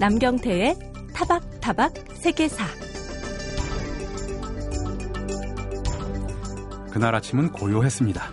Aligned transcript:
남경태의 0.00 0.78
타박타박 1.12 1.92
세계사 2.14 2.64
그날 6.90 7.14
아침은 7.14 7.52
고요했습니다. 7.52 8.32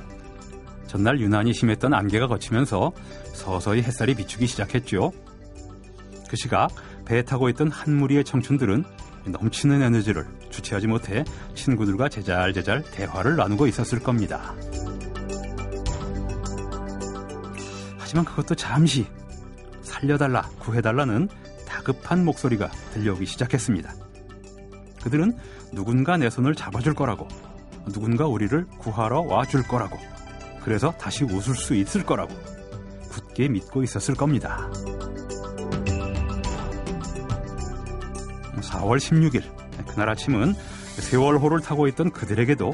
전날 0.88 1.20
유난히 1.20 1.54
심했던 1.54 1.94
안개가 1.94 2.28
거치면서 2.28 2.94
서서히 3.34 3.82
햇살이 3.82 4.16
비추기 4.16 4.48
시작했죠. 4.48 5.12
그 6.30 6.38
시각 6.38 6.70
배에 7.04 7.24
타고 7.24 7.50
있던 7.50 7.70
한 7.70 7.98
무리의 7.98 8.24
청춘들은 8.24 8.86
넘치는 9.26 9.82
에너지를 9.82 10.26
주체하지 10.50 10.88
못해 10.88 11.26
친구들과 11.54 12.08
제잘제잘 12.08 12.84
대화를 12.92 13.36
나누고 13.36 13.68
있었을 13.68 14.00
겁니다. 14.00 14.56
하지만 17.98 18.24
그것도 18.24 18.56
잠시 18.56 19.06
살려달라, 19.82 20.44
구해달라는 20.60 21.28
다급한 21.88 22.26
목소리가 22.26 22.70
들려오기 22.94 23.26
시작했습니다. 23.26 23.94
그들은 25.02 25.38
누군가 25.72 26.18
내 26.18 26.30
손을 26.30 26.54
잡아줄 26.54 26.94
거라고, 26.94 27.30
누군가 27.94 28.28
우리를 28.28 28.66
구하러 28.78 29.22
와줄 29.22 29.64
거라고, 29.64 29.98
그래서 30.62 30.92
다시 30.92 31.24
웃을 31.24 31.56
수 31.56 31.76
있을 31.76 32.04
거라고 32.04 32.34
굳게 33.10 33.48
믿고 33.48 33.84
있었을 33.84 34.16
겁니다. 34.16 34.70
4월 38.58 38.98
16일, 38.98 39.44
그날 39.88 40.10
아침은 40.10 40.56
세월호를 41.00 41.62
타고 41.62 41.88
있던 41.88 42.12
그들에게도 42.12 42.74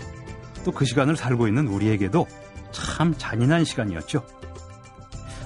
또 0.65 0.71
그 0.71 0.85
시간을 0.85 1.17
살고 1.17 1.47
있는 1.47 1.67
우리에게도 1.67 2.25
참 2.71 3.13
잔인한 3.15 3.63
시간이었죠. 3.63 4.25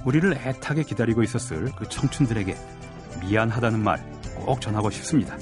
우리를 0.06 0.32
애타게 0.38 0.84
기다리고 0.84 1.22
있었을 1.22 1.72
그 1.76 1.90
청춘들에게 1.90 2.56
미안하다는 3.22 3.84
말 3.84 4.18
꼭 4.48 4.62
전하고 4.62 4.90
싶습니다. 4.92 5.38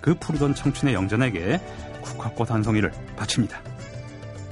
그 0.00 0.14
푸르던 0.14 0.54
청춘의 0.54 0.94
영전에게 0.94 1.60
국화꽃 2.00 2.50
한 2.50 2.62
송이를 2.62 2.92
바칩니다. 3.16 3.60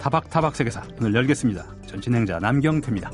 타박타박 0.01 0.55
세계사 0.57 0.83
오늘 1.01 1.15
열겠습니다. 1.15 1.65
전 1.87 2.01
진행자 2.01 2.41
남경태입니다. 2.41 3.11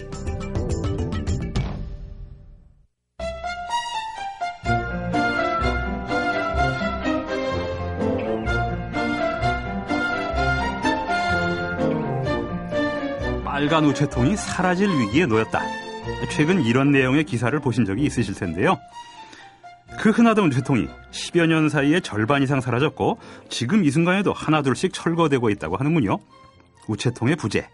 빨간 13.44 13.84
우체통이 13.84 14.36
사라질 14.36 14.88
위기에 14.88 15.26
놓였다. 15.26 15.60
최근 16.30 16.60
이런 16.62 16.90
내용의 16.90 17.24
기사를 17.24 17.58
보신 17.60 17.84
적이 17.84 18.04
있으실 18.04 18.34
텐데요. 18.34 18.78
그 20.04 20.10
흔하던 20.10 20.48
우체통이 20.48 20.86
10여 21.12 21.46
년 21.46 21.70
사이에 21.70 21.98
절반 21.98 22.42
이상 22.42 22.60
사라졌고 22.60 23.18
지금 23.48 23.86
이 23.86 23.90
순간에도 23.90 24.34
하나둘씩 24.34 24.92
철거되고 24.92 25.48
있다고 25.48 25.78
하는군요. 25.78 26.18
우체통의 26.88 27.36
부재. 27.36 27.66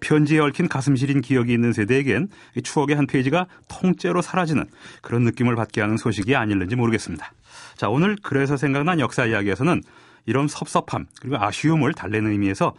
편지에 0.00 0.40
얽힌 0.40 0.66
가슴 0.66 0.96
시린 0.96 1.20
기억이 1.20 1.52
있는 1.52 1.72
세대에겐 1.72 2.26
추억의 2.64 2.96
한 2.96 3.06
페이지가 3.06 3.46
통째로 3.68 4.20
사라지는 4.20 4.64
그런 5.00 5.22
느낌을 5.22 5.54
받게 5.54 5.80
하는 5.80 5.96
소식이 5.96 6.34
아닐는지 6.34 6.74
모르겠습니다. 6.74 7.32
자, 7.76 7.88
오늘 7.88 8.16
그래서 8.20 8.56
생각난 8.56 8.98
역사 8.98 9.24
이야기에서는 9.26 9.80
이런 10.26 10.48
섭섭함 10.48 11.06
그리고 11.20 11.36
아쉬움을 11.36 11.94
달래는 11.94 12.32
의미에서 12.32 12.74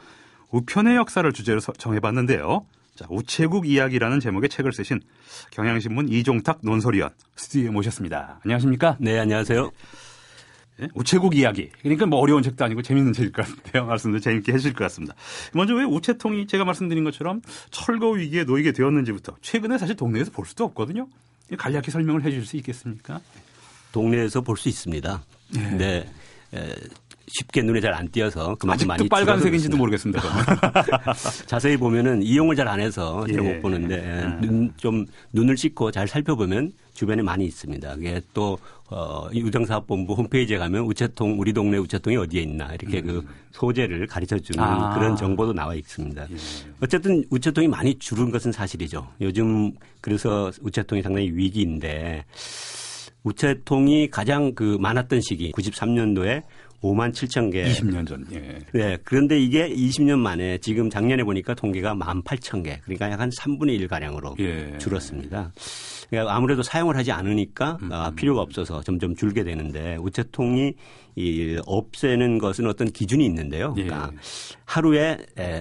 우편의 0.49 0.97
역사를 0.97 1.31
주제로 1.31 1.61
정해봤는데요. 1.61 2.65
자, 3.01 3.07
우체국 3.09 3.67
이야기라는 3.67 4.19
제목의 4.19 4.49
책을 4.49 4.73
쓰신 4.73 5.01
경향신문 5.49 6.09
이종탁 6.09 6.59
논설위원 6.61 7.09
스튜디오에 7.35 7.71
모셨습니다. 7.71 8.39
안녕하십니까? 8.43 8.97
네, 8.99 9.17
안녕하세요. 9.17 9.71
네? 10.77 10.87
우체국 10.93 11.35
이야기. 11.35 11.71
그러니까 11.81 12.05
뭐 12.05 12.19
어려운 12.19 12.43
책도 12.43 12.63
아니고 12.63 12.83
재밌는 12.83 13.13
책일 13.13 13.31
것 13.31 13.47
같은데요. 13.47 13.85
말씀도 13.89 14.19
재밌게 14.19 14.51
해주실 14.53 14.73
것 14.73 14.83
같습니다. 14.85 15.15
먼저 15.53 15.73
왜 15.73 15.83
우체통이 15.83 16.45
제가 16.45 16.63
말씀드린 16.63 17.03
것처럼 17.03 17.41
철거 17.71 18.11
위기에 18.11 18.43
놓이게 18.43 18.71
되었는지부터 18.71 19.35
최근에 19.41 19.79
사실 19.79 19.95
동네에서 19.95 20.29
볼 20.31 20.45
수도 20.45 20.63
없거든요. 20.65 21.07
간략히 21.57 21.89
설명을 21.89 22.23
해 22.23 22.29
주실 22.29 22.45
수 22.45 22.55
있겠습니까? 22.57 23.19
동네에서 23.93 24.41
볼 24.41 24.57
수 24.57 24.69
있습니다. 24.69 25.23
네. 25.53 26.05
네. 26.51 26.75
쉽게 27.31 27.61
눈에 27.61 27.79
잘 27.79 27.93
안 27.93 28.09
띄어서 28.09 28.55
그만큼 28.55 28.87
많이 28.87 29.07
빨간색인지도 29.09 29.75
모르겠습니다. 29.77 30.21
자세히 31.45 31.77
보면은 31.77 32.23
이용을 32.23 32.55
잘 32.55 32.67
안 32.67 32.79
해서 32.79 33.25
잘 33.27 33.41
못 33.41 33.61
보는데 33.61 33.95
예. 33.95 34.45
눈, 34.45 34.71
좀 34.77 35.05
눈을 35.33 35.57
씻고 35.57 35.91
잘 35.91 36.07
살펴보면 36.07 36.71
주변에 36.93 37.21
많이 37.21 37.45
있습니다. 37.45 37.95
그게 37.95 38.21
또 38.33 38.57
어, 38.89 39.27
우정사업본부 39.33 40.13
홈페이지에 40.13 40.57
가면 40.57 40.83
우체통 40.83 41.39
우리 41.39 41.53
동네 41.53 41.77
우체통이 41.77 42.17
어디에 42.17 42.41
있나 42.43 42.73
이렇게 42.73 42.99
음. 42.99 43.05
그 43.07 43.27
소재를 43.51 44.05
가르쳐 44.07 44.37
주는 44.37 44.63
아. 44.63 44.93
그런 44.93 45.15
정보도 45.15 45.53
나와 45.53 45.73
있습니다. 45.75 46.23
예. 46.29 46.35
어쨌든 46.81 47.23
우체통이 47.29 47.67
많이 47.67 47.97
줄은 47.97 48.31
것은 48.31 48.51
사실이죠. 48.51 49.07
요즘 49.21 49.71
그래서 50.01 50.51
우체통이 50.61 51.01
상당히 51.01 51.29
위기인데 51.31 52.25
우체통이 53.23 54.09
가장 54.09 54.53
그 54.55 54.77
많았던 54.79 55.21
시기 55.21 55.51
93년도에 55.51 56.43
5만 56.81 57.11
7천 57.13 57.51
개. 57.51 57.63
20년 57.65 58.07
전. 58.07 58.25
예. 58.33 58.59
네. 58.73 58.97
그런데 59.03 59.39
이게 59.39 59.69
20년 59.69 60.17
만에 60.19 60.57
지금 60.57 60.89
작년에 60.89 61.23
보니까 61.23 61.53
통계가 61.53 61.93
1만 61.95 62.23
8천 62.23 62.63
개. 62.63 62.79
그러니까 62.83 63.09
약 63.11 63.21
한 63.21 63.29
3분의 63.29 63.79
1 63.79 63.87
가량으로 63.87 64.35
예. 64.39 64.77
줄었습니다. 64.79 65.51
그러니까 66.09 66.35
아무래도 66.35 66.63
사용을 66.63 66.97
하지 66.97 67.11
않으니까 67.11 67.77
음. 67.83 67.91
아, 67.91 68.11
필요가 68.15 68.41
없어서 68.41 68.81
점점 68.81 69.15
줄게 69.15 69.43
되는데 69.43 69.95
우체통이 70.01 70.73
이 71.17 71.59
없애는 71.65 72.37
것은 72.39 72.65
어떤 72.67 72.89
기준이 72.91 73.25
있는데요. 73.25 73.73
그러니까 73.73 74.09
예. 74.13 74.17
하루에 74.65 75.17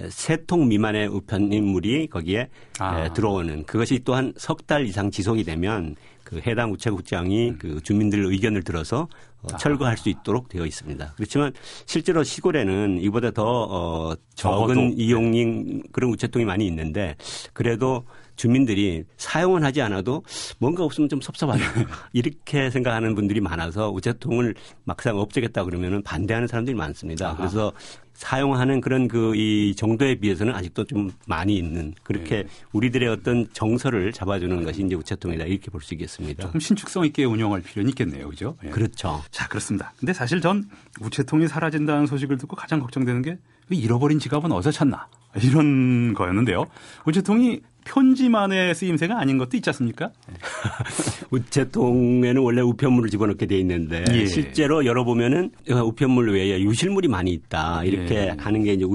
세 0.09 0.37
통 0.47 0.67
미만의 0.67 1.07
우편 1.07 1.51
인물이 1.53 2.07
거기에 2.07 2.47
아. 2.79 3.11
들어오는 3.13 3.63
그것이 3.65 3.99
또한 4.03 4.33
석 4.37 4.65
달 4.65 4.85
이상 4.87 5.11
지속이 5.11 5.43
되면 5.43 5.95
그 6.23 6.39
해당 6.47 6.71
우체국장이 6.71 7.49
음. 7.49 7.57
그 7.59 7.81
주민들 7.83 8.25
의견을 8.25 8.63
들어서 8.63 9.01
어, 9.01 9.09
아. 9.51 9.57
철거할 9.57 9.97
수 9.97 10.09
있도록 10.09 10.49
되어 10.49 10.65
있습니다. 10.65 11.13
그렇지만 11.15 11.53
실제로 11.85 12.23
시골에는 12.23 12.99
이보다 13.01 13.31
더 13.31 13.43
어, 13.43 14.15
적은 14.35 14.97
이용인 14.97 15.83
그런 15.91 16.11
우체통이 16.11 16.45
많이 16.45 16.67
있는데 16.67 17.15
그래도 17.53 18.03
주민들이 18.35 19.03
사용은 19.17 19.63
하지 19.63 19.81
않아도 19.81 20.23
뭔가 20.57 20.83
없으면 20.83 21.09
좀 21.09 21.21
섭섭하다. 21.21 21.63
이렇게 22.13 22.69
생각하는 22.71 23.13
분들이 23.13 23.39
많아서 23.39 23.91
우체통을 23.91 24.55
막상 24.83 25.17
없애겠다 25.17 25.63
그러면 25.63 26.01
반대하는 26.01 26.47
사람들이 26.47 26.75
많습니다. 26.75 27.27
아하. 27.27 27.37
그래서 27.37 27.71
사용하는 28.21 28.81
그런 28.81 29.07
그 29.07 29.31
이 29.35 29.73
정도에 29.75 30.15
비해서는 30.15 30.53
아직도 30.53 30.83
좀 30.85 31.11
많이 31.25 31.57
있는 31.57 31.93
그렇게 32.03 32.43
네. 32.43 32.47
우리들의 32.73 33.09
어떤 33.09 33.47
정서를 33.53 34.11
잡아주는 34.11 34.63
것이 34.63 34.83
이제 34.83 34.93
우체통이다 34.93 35.45
이렇게 35.45 35.71
볼 35.71 35.81
수 35.81 35.95
있겠습니다. 35.95 36.43
조금 36.43 36.59
신축성 36.59 37.05
있게 37.05 37.23
운영할 37.25 37.61
필요는 37.61 37.89
있겠네요, 37.89 38.29
그죠? 38.29 38.55
네. 38.61 38.69
그렇죠. 38.69 39.23
자 39.31 39.47
그렇습니다. 39.47 39.93
근데 39.97 40.13
사실 40.13 40.39
전 40.41 40.69
우체통이 40.99 41.47
사라진다는 41.47 42.05
소식을 42.05 42.37
듣고 42.37 42.55
가장 42.55 42.79
걱정되는 42.79 43.21
게 43.23 43.37
잃어버린 43.71 44.19
지갑은 44.19 44.51
어디서 44.51 44.71
찾나 44.71 45.07
이런 45.41 46.13
거였는데요. 46.13 46.65
우체통이 47.07 47.61
편지만의 47.85 48.75
쓰임새가 48.75 49.19
아닌 49.19 49.37
것도 49.37 49.57
있지 49.57 49.69
않습니까? 49.69 50.11
우체통에는 51.31 52.41
원래 52.41 52.61
우편물을 52.61 53.09
집어넣게 53.09 53.45
돼 53.45 53.57
있는데 53.59 54.03
예. 54.11 54.25
실제로 54.25 54.85
열어보면은 54.85 55.51
우편물 55.69 56.33
외에 56.33 56.61
유실물이 56.61 57.07
많이 57.07 57.31
있다 57.31 57.83
이렇게 57.83 58.15
예. 58.15 58.35
하는 58.37 58.63
게 58.63 58.73
이제 58.73 58.85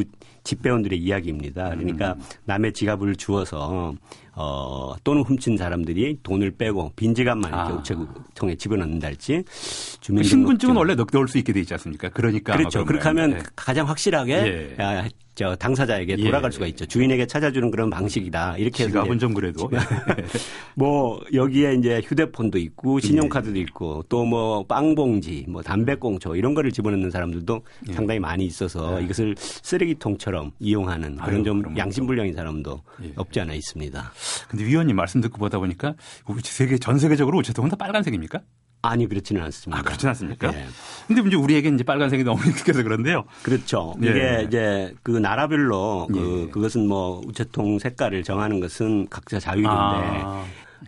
집배원들의 0.45 0.99
이야기입니다. 0.99 1.71
그러니까 1.71 2.13
음. 2.13 2.23
남의 2.45 2.73
지갑을 2.73 3.17
주어서 3.17 3.95
어, 4.35 4.95
또는 5.03 5.23
훔친 5.23 5.57
사람들이 5.57 6.19
돈을 6.23 6.53
빼고 6.53 6.93
빈 6.95 7.15
지갑만 7.15 7.51
이렇게 7.51 7.73
아. 7.73 7.77
우체통에 7.77 8.55
집어넣는다 8.55 9.09
할지 9.09 9.43
주민 10.01 10.23
그 10.23 10.29
신분증은 10.29 10.77
원래 10.77 10.95
넣을 10.95 11.27
수 11.27 11.39
있게 11.39 11.53
돼 11.53 11.61
있지 11.61 11.75
않습니까? 11.75 12.11
그러니까 12.11 12.57
그렇죠. 12.57 12.85
그렇게 12.85 13.05
하면 13.09 13.31
네. 13.31 13.43
가장 13.57 13.89
확실하게 13.89 14.77
예. 14.79 15.09
아, 15.45 15.51
저 15.51 15.57
당사자에게 15.57 16.17
예. 16.19 16.25
돌아갈 16.25 16.51
예. 16.51 16.55
수가 16.55 16.67
있죠. 16.69 16.87
주인에게 16.87 17.27
찾아주는 17.27 17.71
그런 17.71 17.91
방식이다. 17.91 18.57
이렇게 18.57 18.87
지갑은 18.87 19.19
좀 19.19 19.35
그래도 19.35 19.69
뭐 20.75 21.21
여기에 21.33 21.75
이제 21.75 22.01
휴대폰도 22.05 22.59
있고 22.59 23.01
신용카드도 23.01 23.57
예. 23.59 23.61
있고 23.63 24.03
또 24.09 24.27
뭐 24.27 24.65
빵봉지, 24.67 25.45
뭐 25.49 25.63
담배꽁초 25.63 26.35
이런 26.35 26.53
거를 26.55 26.73
집어넣는 26.73 27.11
사람들도 27.13 27.61
예. 27.89 27.93
상당히 27.93 28.19
많이 28.19 28.45
있어서 28.45 29.01
예. 29.01 29.05
이것을 29.05 29.37
쓰레기통처럼 29.39 30.51
이용하는 30.59 31.17
그런 31.17 31.37
아유, 31.37 31.45
좀 31.45 31.77
양심불량인 31.77 32.35
사람도 32.35 32.83
없지 33.15 33.41
않아 33.41 33.53
있습니다. 33.55 34.13
근데 34.49 34.65
위원님 34.65 34.97
말씀 34.97 35.21
듣고 35.21 35.39
보다 35.39 35.59
보니까 35.59 35.95
우리 36.27 36.41
세계 36.43 36.77
전 36.79 36.99
세계적으로 36.99 37.39
우체통은 37.39 37.71
다 37.71 37.77
빨간색입니까? 37.77 38.41
아니 38.89 39.07
그렇지는 39.07 39.43
않습니다. 39.43 39.81
아 39.81 39.83
그렇지는 39.83 40.11
않습니까? 40.11 40.51
네. 40.51 40.67
근데 41.07 41.23
이제 41.27 41.37
우리에게 41.37 41.69
이제 41.69 41.85
빨간색이 41.85 42.25
너무 42.25 42.41
익숙해서 42.49 42.83
그런데요. 42.83 43.25
그렇죠. 43.43 43.95
네. 43.99 44.11
이게 44.11 44.45
이제 44.47 44.95
그 45.03 45.11
나라별로 45.11 46.09
그 46.13 46.45
네. 46.47 46.51
그것은 46.51 46.87
뭐 46.87 47.21
우체통 47.27 47.79
색깔을 47.79 48.23
정하는 48.23 48.61
것은 48.61 49.09
각자 49.09 49.39
자유인데 49.39 49.69
아. 49.71 50.45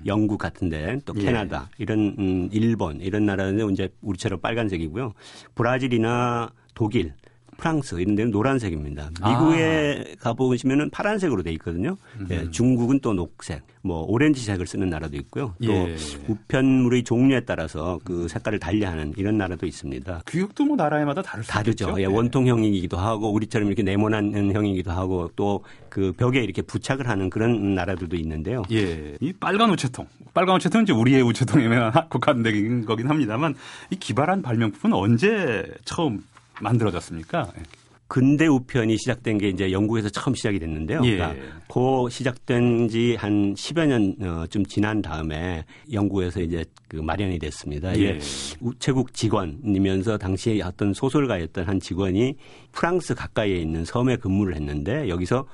영국 0.07 0.39
같은데 0.39 0.99
또 1.05 1.15
예. 1.17 1.25
캐나다 1.25 1.69
예. 1.73 1.83
이런 1.83 2.15
음, 2.19 2.49
일본 2.53 3.01
이런 3.01 3.27
나라는 3.27 3.71
이제 3.73 3.89
우리처럼 4.03 4.41
빨간색이고요. 4.41 5.15
브라질이나 5.55 6.51
독일 6.75 7.15
프랑스 7.59 7.97
이런 7.97 8.15
데는 8.15 8.31
노란색입니다. 8.31 9.11
미국에 9.27 10.05
아. 10.13 10.15
가보시면은 10.21 10.89
파란색으로 10.91 11.43
돼 11.43 11.53
있거든요. 11.53 11.97
예, 12.31 12.51
중국은 12.51 13.01
또 13.01 13.13
녹색, 13.13 13.63
뭐 13.83 14.05
오렌지색을 14.09 14.67
쓰는 14.67 14.89
나라도 14.89 15.17
있고요. 15.19 15.55
또 15.63 15.73
예. 15.73 15.97
우편물의 16.29 17.05
종류에 17.05 17.41
따라서 17.41 17.99
그 18.05 18.29
색깔을 18.29 18.59
달리하는 18.59 19.13
이런 19.17 19.37
나라도 19.37 19.67
있습니다. 19.67 20.23
교육도 20.27 20.65
뭐 20.65 20.77
나라마다 20.77 21.21
다를 21.21 21.45
수 21.45 21.51
다르죠. 21.51 21.95
예, 21.99 22.07
네. 22.07 22.07
원통형이기도 22.07 22.97
하고 22.97 23.31
우리처럼 23.33 23.69
이렇게 23.69 23.83
네모난 23.83 24.55
형이기도 24.55 24.91
하고 24.91 25.31
또 25.37 25.63
그 25.89 26.13
벽에 26.13 26.41
이렇게 26.41 26.63
부착을 26.63 27.09
하는 27.09 27.31
그런 27.31 27.75
나라들도 27.75 28.17
있는데요. 28.17 28.63
예, 28.71 29.17
이 29.21 29.33
빨간 29.33 29.71
우체통, 29.71 30.07
빨간 30.33 30.57
우체통은 30.57 30.85
이제 30.85 30.93
우리의 30.93 31.23
우체통에만 31.23 31.93
국한된 32.09 32.85
거긴 32.85 33.09
합니다만 33.09 33.55
이 33.91 33.97
기발한 33.97 34.43
발명품은 34.43 34.97
언제 34.97 35.65
처음 35.85 36.23
만들어졌습니까? 36.61 37.53
예. 37.59 37.63
근대 38.09 38.47
우편이 38.47 38.97
시작된 38.97 39.37
게 39.37 39.51
이제 39.51 39.71
영국에서 39.71 40.09
처음 40.09 40.35
시작이 40.35 40.59
됐는데요. 40.59 41.03
예. 41.05 41.17
그러니까 41.17 41.43
그 41.69 42.09
시작된 42.11 42.89
지 42.89 43.15
한 43.19 43.53
10여 43.55 43.87
년좀 43.87 44.63
어, 44.63 44.65
지난 44.67 45.03
다음에 45.03 45.65
영국에서 45.93 46.41
이제 46.41 46.65
그 46.89 46.97
마련이 46.97 47.39
됐습니다. 47.39 47.97
예. 48.01 48.19
우체국 48.61 49.13
직원이면서 49.13 50.17
당시에 50.17 50.63
어떤 50.63 50.95
소설가였던 50.95 51.67
한 51.67 51.81
직원이 51.81 52.35
프랑스 52.73 53.15
가까이에 53.15 53.57
있는 53.57 53.85
섬에 53.85 54.17
근무를 54.17 54.55
했는데 54.57 55.09
여기서 55.11 55.47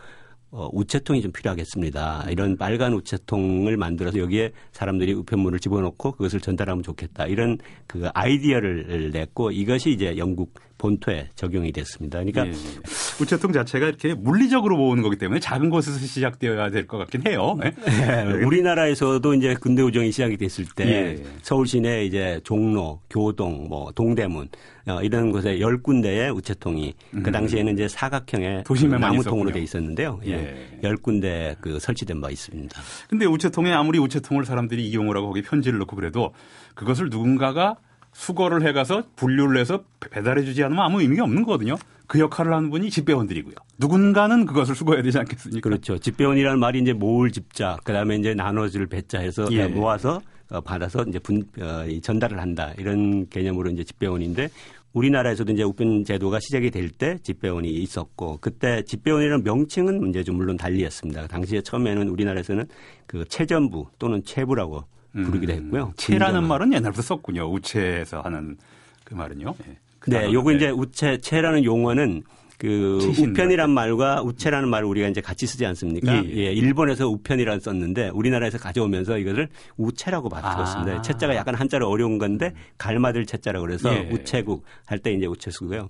어, 0.53 0.69
우체통이 0.73 1.21
좀 1.21 1.33
필요하겠습니다. 1.33 2.27
이런 2.31 2.57
빨간 2.57 2.95
우체통을 2.95 3.77
만들어서 3.77 4.19
여기에 4.21 4.53
사람들이 4.71 5.13
우편물을 5.15 5.59
집어넣고 5.59 6.13
그것을 6.13 6.39
전달하면 6.39 6.85
좋겠다. 6.85 7.27
이런 7.27 7.59
그 7.89 8.09
아이디어를 8.15 9.11
냈고 9.11 9.51
이것이 9.51 9.91
이제 9.91 10.17
영국 10.17 10.55
본토에 10.85 11.31
적용이 11.35 11.73
됐습니다. 11.73 12.19
그러니까 12.19 12.47
예. 12.47 12.53
우체통 13.19 13.53
자체가 13.53 13.87
이렇게 13.87 14.13
물리적으로 14.13 14.77
모으는 14.77 15.03
거기 15.03 15.17
때문에 15.17 15.41
작은 15.41 15.71
곳에서 15.71 15.99
시작되어야 15.99 16.69
될 16.69 16.87
것 16.87 16.99
같긴 16.99 17.27
해요. 17.27 17.57
네. 17.59 17.71
네. 17.87 18.45
우리나라에서도 18.45 19.33
이제 19.33 19.55
근대 19.55 19.81
우정이 19.81 20.13
시작이 20.13 20.37
됐을 20.37 20.67
때 20.77 20.87
예. 20.87 21.25
서울 21.41 21.67
시내 21.67 22.05
이제 22.05 22.39
종로, 22.45 23.01
교동, 23.09 23.67
뭐 23.69 23.93
동대문 23.93 24.49
어, 24.87 25.01
이런 25.03 25.33
곳에 25.33 25.59
열 25.61 25.83
군데의 25.83 26.31
우체통이 26.31 26.93
그 27.13 27.17
음. 27.17 27.23
그 27.23 27.33
당시에는 27.33 27.73
이제 27.73 27.89
사각형의 27.89 28.65
나무통으로 29.01 29.53
돼 29.53 29.61
있었는데요. 29.61 30.21
예. 30.27 30.33
예. 30.33 30.79
열 30.83 30.99
군데 30.99 31.57
그 31.63 31.79
설치된 31.81 32.21
바 32.21 32.29
있습니다. 32.29 32.79
근데 33.09 33.25
우체통에 33.25 33.73
아무리 33.73 33.99
우체통을 33.99 34.45
사람들이 34.45 34.87
이용을 34.91 35.17
하고 35.17 35.29
거기 35.29 35.41
편지를 35.41 35.79
넣고 35.79 35.97
그래도 35.97 36.35
그것을 36.75 37.09
누군가가 37.09 37.77
수거를 38.15 38.67
해가서 38.67 39.03
분류를 39.17 39.61
해서 39.61 39.85
배달해 40.11 40.45
주지 40.45 40.63
않으면 40.65 40.83
아무 40.85 41.03
의미가 41.03 41.25
없는 41.25 41.43
거거든요. 41.45 41.77
그 42.07 42.19
역할을 42.21 42.53
하는 42.53 42.71
분이 42.71 42.91
집배원들이고요. 42.91 43.55
누군가는 43.79 44.47
그것을 44.47 44.75
수거해야 44.75 45.03
되지 45.03 45.19
않겠습니까? 45.19 45.69
그렇죠. 45.69 45.99
집배원이라는 45.99 46.59
말이 46.59 46.81
이제 46.81 46.93
모을 46.93 47.31
집자, 47.31 47.77
그 47.85 47.93
다음에 47.93 48.17
이제 48.17 48.35
나눠줄 48.35 48.87
배자해서 48.87 49.49
예. 49.53 49.67
모아서 49.67 50.21
어, 50.51 50.61
받아서 50.61 51.05
이제 51.09 51.19
분, 51.19 51.45
어, 51.61 51.85
전달을 52.03 52.39
한다. 52.41 52.73
이런 52.79 53.29
개념으로 53.29 53.71
이제 53.71 53.83
집배원인데 53.85 54.51
우리나라에서도 54.93 55.53
이제 55.53 55.63
우편 55.63 56.05
제도가 56.05 56.39
시작이 56.39 56.71
될 56.71 56.91
때 56.91 57.19
집배원이 57.23 57.69
있었고 57.69 58.39
그때 58.41 58.83
집배원이라는 58.85 59.43
명칭은 59.43 60.11
이제 60.11 60.23
좀 60.23 60.37
물론 60.37 60.57
달리였습니다. 60.57 61.27
당시에 61.27 61.63
처음에는 61.63 62.09
우리나라에서는 62.09 62.67
그 63.07 63.25
체전부 63.25 63.87
또는 63.99 64.23
체부라고 64.25 64.85
부르기도 65.15 65.53
음. 65.53 65.59
했고요. 65.65 65.93
체라는 65.97 66.45
말은 66.47 66.73
옛날부터 66.73 67.03
썼군요. 67.03 67.53
우체에서 67.53 68.21
하는 68.21 68.57
그 69.05 69.15
말은요. 69.15 69.55
네, 69.65 69.77
그 70.01 70.11
네 70.11 70.33
요거 70.33 70.51
네. 70.51 70.57
이제 70.57 70.71
우체 70.71 71.19
체라는 71.19 71.65
용어는 71.65 72.23
그 72.59 72.99
우편이란 73.19 73.71
말과 73.71 74.23
우체라는 74.23 74.69
말을 74.69 74.87
우리가 74.87 75.09
이제 75.09 75.21
같이 75.21 75.47
쓰지 75.47 75.67
않습니까? 75.67 76.15
예, 76.15 76.29
예. 76.31 76.37
예 76.47 76.53
일본에서 76.53 77.09
우편이라는 77.09 77.61
썼는데 77.61 78.11
우리나라에서 78.11 78.59
가져오면서 78.59 79.19
이것을 79.19 79.49
우체라고 79.77 80.29
바꿨습니다. 80.29 80.99
아. 80.99 81.03
채자가 81.03 81.35
약간 81.35 81.55
한자로 81.57 81.89
어려운 81.89 82.19
건데 82.19 82.53
갈마들 82.79 83.27
채자라고 83.27 83.67
그래서 83.67 83.93
예. 83.95 84.09
우체국 84.11 84.65
할 84.87 84.99
때 85.01 85.13
이제 85.13 85.27
우체 85.27 85.51
쓰고요. 85.51 85.89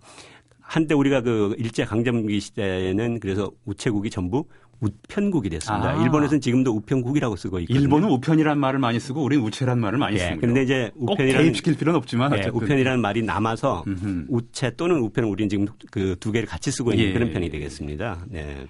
한때 0.61 0.95
우리가 0.95 1.21
그 1.21 1.55
일제 1.59 1.85
강점기 1.85 2.41
시대에는 2.41 3.21
그래서 3.21 3.51
우체국이 3.67 4.09
전부 4.11 4.47
우편국이 4.85 5.51
됐습니다. 5.51 5.91
아. 5.91 6.03
일본에서는 6.03 6.41
지금도 6.41 6.73
우편국이라고 6.73 7.37
쓰고 7.37 7.61
있고 7.61 7.73
일본은 7.75 8.09
우편이란 8.11 8.59
말을 8.59 8.79
많이 8.79 8.99
쓰고 8.99 9.23
우리는 9.23 9.45
우체란 9.45 9.79
말을 9.79 9.99
많이 9.99 10.17
예, 10.17 10.21
쓰고. 10.21 10.41
그런데 10.41 10.63
이제 10.63 10.91
우편이라는 10.97 11.45
대입시킬 11.45 11.77
필요는 11.77 11.99
없지만 11.99 12.37
예, 12.39 12.49
우편이라는 12.53 13.01
말이 13.01 13.23
남아서 13.23 13.85
음흠. 13.87 14.27
우체 14.29 14.75
또는 14.77 14.99
우편은 15.01 15.29
우리는 15.29 15.49
지금 15.49 15.67
그 15.91 16.15
두 16.25 16.33
개를 16.33 16.49
같이 16.49 16.71
쓰고 16.71 16.93
있는 16.93 17.09
예. 17.09 17.13
그런 17.13 17.31
편이 17.33 17.51
되겠습니다. 17.51 18.25
네. 18.29 18.67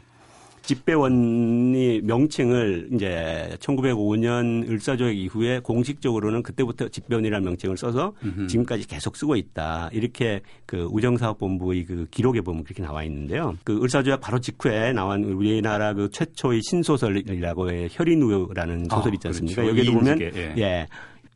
집배원이 0.66 2.00
명칭을 2.02 2.88
이제 2.92 3.56
1905년 3.60 4.68
을사조약 4.68 5.14
이후에 5.14 5.60
공식적으로는 5.60 6.42
그때부터 6.42 6.88
집배원이라는 6.88 7.44
명칭을 7.44 7.76
써서 7.76 8.14
음흠. 8.24 8.46
지금까지 8.46 8.86
계속 8.88 9.16
쓰고 9.16 9.36
있다. 9.36 9.90
이렇게 9.92 10.40
그 10.64 10.88
우정사업본부의 10.90 11.84
그 11.84 12.06
기록에 12.10 12.40
보면 12.40 12.64
그렇게 12.64 12.82
나와 12.82 13.04
있는데요. 13.04 13.56
그 13.64 13.82
을사조약 13.82 14.20
바로 14.20 14.38
직후에 14.38 14.92
나온 14.92 15.24
우리나라 15.24 15.92
그 15.92 16.08
최초의 16.10 16.62
신소설이라고 16.62 17.70
해 17.70 17.88
혈인우라는 17.90 18.86
아, 18.90 18.96
소설 18.96 19.14
있지 19.14 19.28
않습니까? 19.28 19.62
그렇죠. 19.62 19.78
여기도 19.78 19.98
보면 19.98 20.20
예. 20.20 20.54
예. 20.56 20.86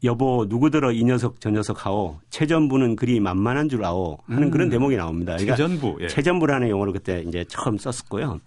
여보 0.04 0.46
누구들어 0.48 0.92
이 0.92 1.02
녀석 1.04 1.40
저 1.40 1.50
녀석 1.50 1.84
하오 1.84 2.18
최전부는 2.30 2.94
그리 2.94 3.18
만만한 3.18 3.68
줄 3.68 3.84
아오 3.84 4.18
하는 4.26 4.44
음. 4.44 4.50
그런 4.50 4.68
대목이 4.68 4.96
나옵니다. 4.96 5.32
그러니까 5.32 5.56
최전부 5.56 5.98
예. 6.00 6.06
최전부라는 6.06 6.68
용어를 6.68 6.92
그때 6.92 7.24
이제 7.26 7.44
처음 7.48 7.76
썼었고요. 7.76 8.40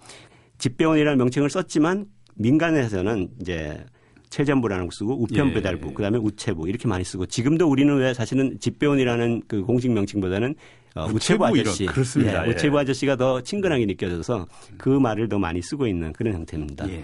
집배원이라는 0.62 1.18
명칭을 1.18 1.50
썼지만 1.50 2.06
민간에서는 2.36 3.30
이제 3.42 3.84
체전부라는 4.30 4.86
거 4.86 4.92
쓰고 4.92 5.22
우편배달부, 5.24 5.90
예. 5.90 5.94
그다음에 5.94 6.18
우체부 6.20 6.70
이렇게 6.70 6.88
많이 6.88 7.04
쓰고 7.04 7.26
지금도 7.26 7.68
우리는 7.68 7.94
왜 7.98 8.14
사실은 8.14 8.58
집배원이라는 8.60 9.42
그 9.48 9.64
공식 9.64 9.92
명칭보다는 9.92 10.56
어, 10.96 11.06
우체부, 11.08 11.46
아저씨, 11.46 11.84
이런, 11.84 11.94
그렇습니다. 11.94 12.46
예, 12.46 12.52
우체부 12.52 12.78
아저씨가 12.80 13.16
더 13.16 13.42
친근하게 13.42 13.86
느껴져서 13.88 14.48
그 14.78 14.90
말을 14.90 15.28
더 15.28 15.40
많이 15.40 15.62
쓰고 15.62 15.88
있는 15.88 16.14
그런 16.14 16.34
형태입니다. 16.34 16.90
예. 16.90 17.04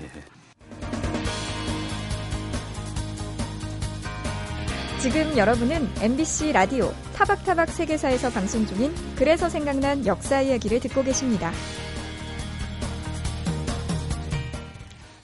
지금 4.99 5.37
여러분은 5.37 5.87
MBC 6.01 6.51
라디오 6.51 6.93
타박타박 7.15 7.69
세계사에서 7.69 8.29
방송 8.29 8.65
중인 8.65 8.91
그래서 9.15 9.49
생각난 9.49 10.05
역사 10.05 10.41
이야기를 10.41 10.79
듣고 10.81 11.03
계십니다. 11.03 11.51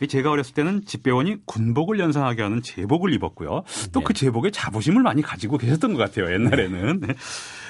제가 0.07 0.31
어렸을 0.31 0.53
때는 0.53 0.85
집배원이 0.85 1.45
군복을 1.45 1.99
연상하게 1.99 2.41
하는 2.41 2.61
제복을 2.61 3.13
입었고요. 3.13 3.63
또그 3.91 4.13
네. 4.13 4.19
제복에 4.19 4.51
자부심을 4.51 5.03
많이 5.03 5.21
가지고 5.21 5.57
계셨던 5.57 5.93
것 5.93 5.99
같아요. 5.99 6.33
옛날에는. 6.33 6.99
네. 7.01 7.13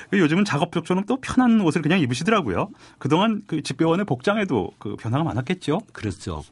그 0.09 0.19
요즘은 0.19 0.45
작업복처럼 0.45 1.05
또 1.05 1.17
편한 1.19 1.59
옷을 1.61 1.81
그냥 1.81 1.99
입으시더라고요. 1.99 2.69
그동안 2.99 3.41
그 3.47 3.63
집배원의 3.63 4.05
복장에도 4.05 4.71
그 4.77 4.95
변화가 4.95 5.23
많았겠죠. 5.23 5.79
그렇죠. 5.91 6.43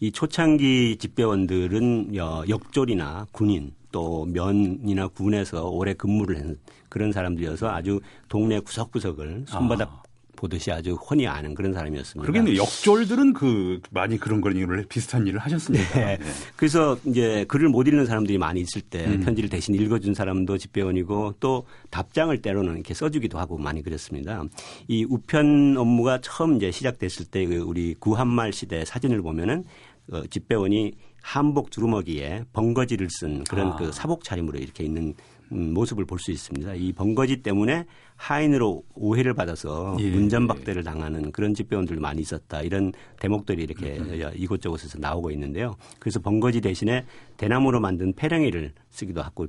이 0.00 0.10
초창기 0.10 0.96
집배원들은 0.98 2.16
역졸이나 2.16 3.26
군인 3.30 3.72
또 3.92 4.26
면이나 4.26 5.06
군에서 5.06 5.68
오래 5.68 5.94
근무를 5.94 6.38
한 6.40 6.56
그런 6.88 7.12
사람들이어서 7.12 7.70
아주 7.70 8.00
동네 8.28 8.58
구석구석을 8.58 9.44
손바닥 9.46 9.88
아. 9.88 10.02
보듯이 10.36 10.70
아주 10.70 10.94
훤히 10.94 11.26
아는 11.26 11.54
그런 11.54 11.72
사람이었습니다. 11.72 12.30
그러겠네요. 12.30 12.60
역졸들은 12.62 13.32
그 13.32 13.80
많이 13.90 14.18
그런 14.18 14.40
그런 14.40 14.56
일을 14.56 14.84
비슷한 14.88 15.26
일을 15.26 15.38
하셨습니다. 15.40 15.98
네. 15.98 16.16
네. 16.16 16.24
그래서 16.56 16.98
이제 17.04 17.44
글을 17.48 17.68
못 17.68 17.86
읽는 17.88 18.06
사람들이 18.06 18.38
많이 18.38 18.60
있을 18.60 18.82
때 18.82 19.04
음. 19.06 19.20
편지를 19.20 19.50
대신 19.50 19.74
읽어준 19.74 20.14
사람도 20.14 20.58
집배원이고 20.58 21.34
또 21.40 21.66
답장을 21.90 22.36
때로는 22.40 22.74
이렇게 22.74 22.94
써주기도 22.94 23.38
하고 23.38 23.58
많이 23.58 23.82
그랬습니다. 23.82 24.44
이 24.88 25.06
우편 25.08 25.76
업무가 25.76 26.20
처음 26.20 26.56
이제 26.56 26.70
시작됐을 26.70 27.26
때그 27.26 27.56
우리 27.56 27.94
구한말 27.94 28.52
시대 28.52 28.84
사진을 28.84 29.22
보면은 29.22 29.64
어, 30.12 30.22
집배원이 30.28 30.92
한복 31.22 31.70
두루머기에 31.70 32.44
벙거지를 32.52 33.08
쓴 33.10 33.44
그런 33.44 33.72
아. 33.72 33.76
그 33.76 33.90
사복 33.92 34.24
차림으로 34.24 34.58
이렇게 34.58 34.84
있는 34.84 35.02
음, 35.04 35.14
모습을 35.48 36.04
볼 36.04 36.18
수 36.18 36.30
있습니다. 36.30 36.74
이 36.74 36.92
벙거지 36.92 37.42
때문에 37.42 37.84
하인으로 38.16 38.82
오해를 38.94 39.34
받아서 39.34 39.96
예. 40.00 40.10
문전박대를 40.10 40.84
당하는 40.84 41.32
그런 41.32 41.52
집배원들 41.54 41.96
많이 41.96 42.22
있었다. 42.22 42.62
이런 42.62 42.92
대목들이 43.20 43.62
이렇게 43.64 43.98
음. 43.98 44.32
이곳저곳에서 44.34 44.98
나오고 44.98 45.30
있는데요. 45.32 45.76
그래서 45.98 46.20
벙거지 46.20 46.60
대신에 46.60 47.04
대나무로 47.36 47.80
만든 47.80 48.12
패령이를 48.14 48.72
쓰기도 48.90 49.22
하고 49.22 49.48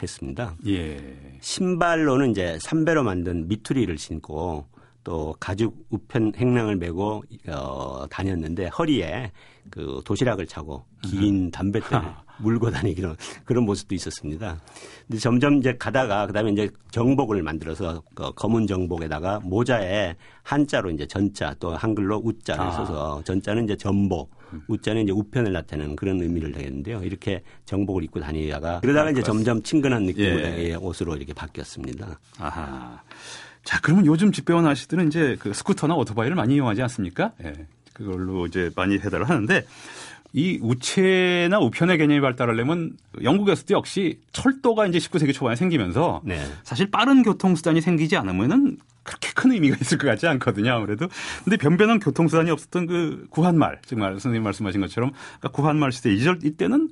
했습니다. 0.00 0.54
예. 0.66 1.16
신발로는 1.40 2.30
이제 2.30 2.58
삼배로 2.60 3.02
만든 3.02 3.48
미투리를 3.48 3.96
신고 3.98 4.66
또 5.04 5.34
가죽 5.40 5.74
우편 5.90 6.32
행랑을 6.36 6.76
메고 6.76 7.24
어, 7.48 8.06
다녔는데 8.08 8.68
허리에 8.68 9.32
그 9.70 10.00
도시락을 10.04 10.46
차고 10.46 10.84
긴 11.02 11.50
담뱃대를 11.50 12.02
물고 12.38 12.70
다니기는 12.70 13.14
그런 13.44 13.64
모습도 13.64 13.94
있었습니다. 13.94 14.60
근데 15.06 15.20
점점 15.20 15.58
이제 15.58 15.76
가다가 15.76 16.26
그다음에 16.26 16.52
이제 16.52 16.68
정복을 16.90 17.42
만들어서 17.42 18.02
그 18.14 18.32
검은 18.34 18.66
정복에다가 18.66 19.40
모자에 19.40 20.16
한자로 20.42 20.90
이제 20.90 21.06
전자 21.06 21.54
또 21.60 21.74
한글로 21.74 22.22
우자를 22.24 22.64
아. 22.64 22.70
써서 22.72 23.22
전자는 23.24 23.64
이제 23.64 23.76
전복, 23.76 24.30
우자는 24.68 25.04
이제 25.04 25.12
우편을 25.12 25.52
나타내는 25.52 25.96
그런 25.96 26.20
의미를 26.20 26.54
하겠는데요. 26.54 27.02
이렇게 27.04 27.42
정복을 27.64 28.04
입고 28.04 28.20
다니다가 28.20 28.80
그러다가 28.80 29.10
이제 29.10 29.22
점점 29.22 29.62
친근한 29.62 30.04
느낌의 30.04 30.70
예. 30.70 30.74
옷으로 30.74 31.16
이렇게 31.16 31.32
바뀌었습니다. 31.32 32.18
아하. 32.38 33.00
자, 33.64 33.80
그러면 33.80 34.06
요즘 34.06 34.32
집배원 34.32 34.66
아저씨들은 34.66 35.06
이제 35.06 35.36
그 35.38 35.52
스쿠터나 35.52 35.94
오토바이를 35.94 36.34
많이 36.34 36.56
이용하지 36.56 36.82
않습니까? 36.82 37.32
예. 37.44 37.52
그걸로 37.92 38.46
이제 38.46 38.70
많이 38.74 38.96
해달을 38.96 39.28
하는데 39.28 39.64
이 40.34 40.58
우체나 40.62 41.58
우편의 41.58 41.98
개념이 41.98 42.20
발달하려면 42.20 42.96
영국에서도 43.22 43.74
역시 43.74 44.18
철도가 44.32 44.86
이제 44.86 44.98
19세기 44.98 45.34
초반에 45.34 45.56
생기면서 45.56 46.22
네. 46.24 46.42
사실 46.62 46.90
빠른 46.90 47.22
교통수단이 47.22 47.80
생기지 47.82 48.16
않으면은 48.16 48.78
그렇게 49.02 49.30
큰 49.34 49.52
의미가 49.52 49.76
있을 49.80 49.98
것 49.98 50.06
같지 50.06 50.26
않거든요, 50.28 50.72
아무래도. 50.72 51.08
근데 51.44 51.56
변변한 51.56 51.98
교통수단이 51.98 52.50
없었던 52.50 52.86
그 52.86 53.26
구한말, 53.30 53.80
정말 53.84 54.12
선생님 54.12 54.42
말씀하신 54.42 54.80
것처럼 54.80 55.10
그러니까 55.40 55.48
구한말 55.50 55.92
시대 55.92 56.12
이절 56.12 56.38
이때는 56.42 56.90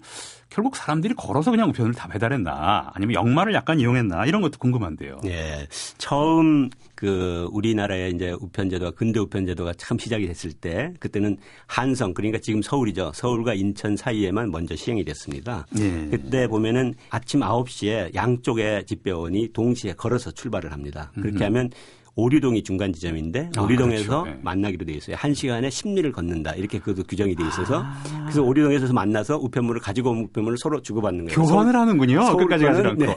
결국 0.50 0.76
사람들이 0.76 1.14
걸어서 1.14 1.50
그냥 1.50 1.68
우편을 1.70 1.94
다 1.94 2.08
배달했나 2.08 2.90
아니면 2.92 3.14
역마를 3.14 3.54
약간 3.54 3.78
이용했나 3.78 4.26
이런 4.26 4.42
것도 4.42 4.58
궁금한데요. 4.58 5.20
예. 5.26 5.66
처음 5.96 6.68
그 6.96 7.48
우리나라의 7.52 8.12
이제 8.12 8.32
우편제도가 8.32 8.90
근대 8.90 9.20
우편제도가 9.20 9.74
참 9.78 9.96
시작이 9.96 10.26
됐을 10.26 10.52
때 10.52 10.92
그때는 10.98 11.38
한성 11.66 12.12
그러니까 12.12 12.38
지금 12.42 12.60
서울이죠. 12.60 13.12
서울과 13.14 13.54
인천 13.54 13.96
사이에만 13.96 14.50
먼저 14.50 14.74
시행이 14.74 15.04
됐습니다. 15.04 15.66
예. 15.78 16.08
그때 16.10 16.48
보면은 16.48 16.94
아침 17.10 17.40
9시에 17.40 18.14
양쪽의 18.14 18.86
집배원이 18.86 19.52
동시에 19.52 19.92
걸어서 19.92 20.32
출발을 20.32 20.72
합니다. 20.72 21.12
그렇게 21.14 21.44
하면 21.44 21.70
오류동이 22.16 22.62
중간 22.62 22.92
지점인데 22.92 23.50
아, 23.56 23.62
오류동에서 23.62 24.22
그렇죠. 24.22 24.36
네. 24.36 24.40
만나기로 24.42 24.84
돼 24.84 24.92
있어요. 24.92 25.16
한 25.18 25.32
시간에 25.34 25.68
10리를 25.68 26.12
걷는다. 26.12 26.54
이렇게 26.54 26.78
그것도 26.78 27.04
규정이 27.06 27.34
돼 27.34 27.46
있어서 27.46 27.82
아. 27.84 28.02
그래서 28.22 28.42
오류동에서 28.42 28.92
만나서 28.92 29.38
우편물을 29.38 29.80
가지고 29.80 30.10
온 30.10 30.18
우편물을 30.24 30.58
서로 30.58 30.80
주고받는 30.82 31.26
거예요. 31.26 31.40
교환을 31.40 31.74
하는군요. 31.74 32.36
끝까지 32.36 32.64
가지 32.64 32.80
않고. 32.80 33.04
네. 33.04 33.14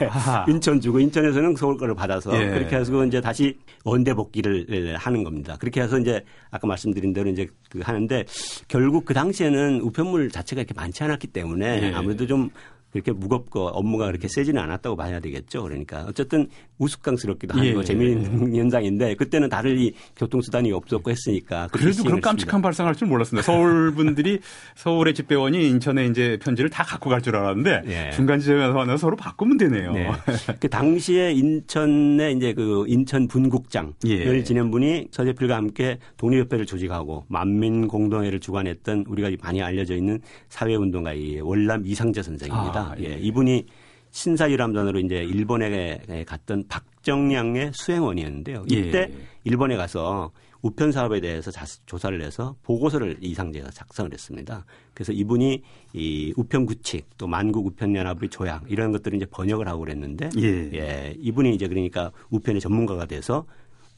인천 0.48 0.80
주고 0.80 1.00
인천에서는 1.00 1.56
서울 1.56 1.78
거를 1.78 1.96
받아서 1.96 2.34
예. 2.40 2.50
그렇게 2.50 2.76
해서 2.78 3.06
이제 3.06 3.20
다시 3.20 3.58
원대 3.84 4.14
복귀를 4.14 4.96
하는 4.98 5.24
겁니다. 5.24 5.58
그렇게 5.60 5.82
해서 5.82 5.98
이제 5.98 6.24
아까 6.52 6.68
말씀드린 6.68 7.14
대로 7.14 7.30
이제 7.30 7.48
그 7.70 7.80
하는데 7.84 8.24
결국 8.68 9.06
그 9.06 9.14
당시에는 9.14 9.82
우편물 9.82 10.30
자체가 10.30 10.62
이렇게 10.62 10.74
많지 10.76 11.04
않았기 11.04 11.28
때문에 11.28 11.82
예. 11.84 11.94
아무래도 11.94 12.28
좀 12.28 12.50
그렇게 12.94 13.12
무겁고 13.12 13.68
업무가 13.70 14.06
그렇게 14.06 14.28
세지는 14.28 14.62
않았다고 14.62 14.96
봐야 14.96 15.20
되겠죠. 15.20 15.64
그러니까 15.64 16.06
어쨌든 16.08 16.48
우스꽝스럽기도 16.78 17.56
하고 17.58 17.80
예. 17.80 17.84
재미있는 17.84 18.54
현상인데 18.56 19.16
그때는 19.16 19.50
다른 19.50 19.80
이 19.80 19.94
교통수단이 20.16 20.72
없었고 20.72 21.10
했으니까 21.10 21.68
그래도 21.72 22.04
그런 22.04 22.22
깜찍한 22.22 22.62
발상할 22.62 22.96
줄 22.96 23.08
몰랐습니다. 23.08 23.44
서울 23.44 23.94
분들이 23.94 24.40
서울의 24.78 25.16
집배원이 25.16 25.68
인천에 25.70 26.06
이제 26.06 26.38
편지를 26.42 26.70
다 26.70 26.84
갖고 26.84 27.10
갈 27.10 27.24
줄 27.24 27.38
알았는데 27.38 27.84
예. 27.88 28.12
중간 28.12 28.40
지점에서 28.40 28.74
만나 28.74 28.98
서로 28.98 29.16
바꾸면 29.16 29.58
되네요. 29.58 29.94
네. 29.94 30.12
그 30.60 30.68
당시에 30.70 31.32
인천에 31.32 32.34
이제 32.34 32.54
그 32.54 32.84
인천 32.88 33.30
분국장을 33.30 33.94
예. 34.08 34.44
지낸 34.44 34.70
분이 34.70 35.08
서재필과 35.10 35.56
함께 35.56 36.00
독립협회를 36.18 36.66
조직하고 36.66 37.24
만민공동회를 37.30 38.42
주관했던 38.42 39.06
우리가 39.08 39.32
많이 39.42 39.64
알려져 39.64 39.96
있는 39.96 40.20
사회운동가의 40.50 41.40
월남 41.40 41.84
이상재 41.86 42.22
선생입니다. 42.22 42.80
아, 42.82 42.83
예. 43.00 43.04
예. 43.04 43.18
이분이 43.20 43.66
신사유람단으로 44.12 45.00
이제 45.00 45.24
일본에 45.24 46.00
갔던 46.28 46.66
박정량의 46.68 47.72
수행원이었는데요. 47.74 48.66
이때 48.68 49.00
예. 49.00 49.14
일본에 49.44 49.76
가서 49.76 50.32
우편 50.62 50.94
사업에 50.94 51.20
대해서 51.20 51.52
조사를 51.86 52.22
해서 52.22 52.56
보고서를 52.64 53.18
이상재가 53.20 53.72
작성을 53.72 54.14
했습니다. 54.14 54.66
그래서 54.94 55.12
이분이 55.12 55.62
이 55.92 56.34
우편 56.38 56.66
구칙 56.66 57.06
또 57.18 57.28
만국 57.28 57.66
우편 57.66 57.96
연합의 57.96 58.30
조약 58.30 58.64
이런 58.70 58.92
것들을 58.94 59.18
이제 59.18 59.26
번역을 59.26 59.68
하고 59.68 59.82
그랬는데 59.82 60.30
예. 60.38 60.70
예. 60.74 61.16
이분이 61.20 61.54
이제 61.54 61.68
그러니까 61.68 62.12
우편의 62.30 62.62
전문가가 62.62 63.06
돼서 63.06 63.46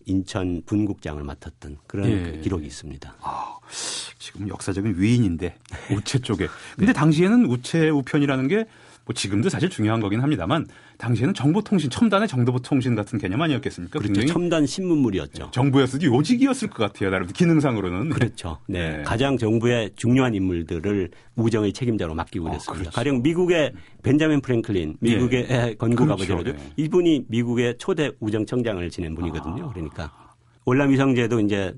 인천 0.06 0.62
분국장을 0.66 1.22
맡았던 1.24 1.78
그런 1.88 2.10
예. 2.10 2.24
그 2.24 2.42
기록이 2.42 2.66
있습니다. 2.66 3.16
아, 3.22 3.58
지금 4.20 4.48
역사적인 4.48 4.96
위인인데 4.98 5.58
우체 5.92 6.20
쪽에. 6.20 6.48
근데 6.76 6.88
네. 6.92 6.94
당시에는 6.94 7.46
우체 7.46 7.90
우편이라는 7.90 8.48
게 8.48 8.66
뭐 9.06 9.14
지금도 9.14 9.50
사실 9.50 9.70
중요한 9.70 10.00
거긴 10.00 10.22
합니다만 10.22 10.66
당시에는 10.98 11.36
정보통신 11.36 11.92
첨단의 11.92 12.28
정보통신 12.28 12.96
같은 12.96 13.20
개념 13.20 13.42
아니었겠습니까? 13.42 14.00
그렇죠. 14.00 14.26
첨단 14.26 14.66
신문물이었죠. 14.66 15.44
네, 15.44 15.52
정부였어도 15.52 16.06
요직이었을 16.08 16.70
것 16.70 16.84
같아요. 16.84 17.12
나름 17.12 17.28
기능상으로는. 17.28 18.10
그렇죠. 18.10 18.58
네. 18.68 18.98
네. 18.98 19.04
가장 19.04 19.38
정부의 19.38 19.92
중요한 19.96 20.34
인물들을 20.34 21.12
우정의 21.36 21.74
책임자로 21.74 22.16
맡기고 22.16 22.46
그랬습니다. 22.46 22.72
어, 22.72 22.76
그렇죠. 22.76 22.96
가령 22.96 23.22
미국의 23.22 23.74
벤자민 24.02 24.42
프랭클린, 24.42 24.98
미국의 25.00 25.48
네. 25.48 25.76
건국 25.76 26.06
그렇죠. 26.06 26.14
아버지로도 26.14 26.54
네. 26.54 26.72
이분이 26.78 27.26
미국의 27.28 27.76
초대 27.78 28.12
우정청장을 28.20 28.90
지낸 28.90 29.14
분이거든요. 29.14 29.68
아. 29.68 29.74
그러니까 29.74 30.12
월남 30.66 30.90
위성제도 30.90 31.40
이제 31.42 31.76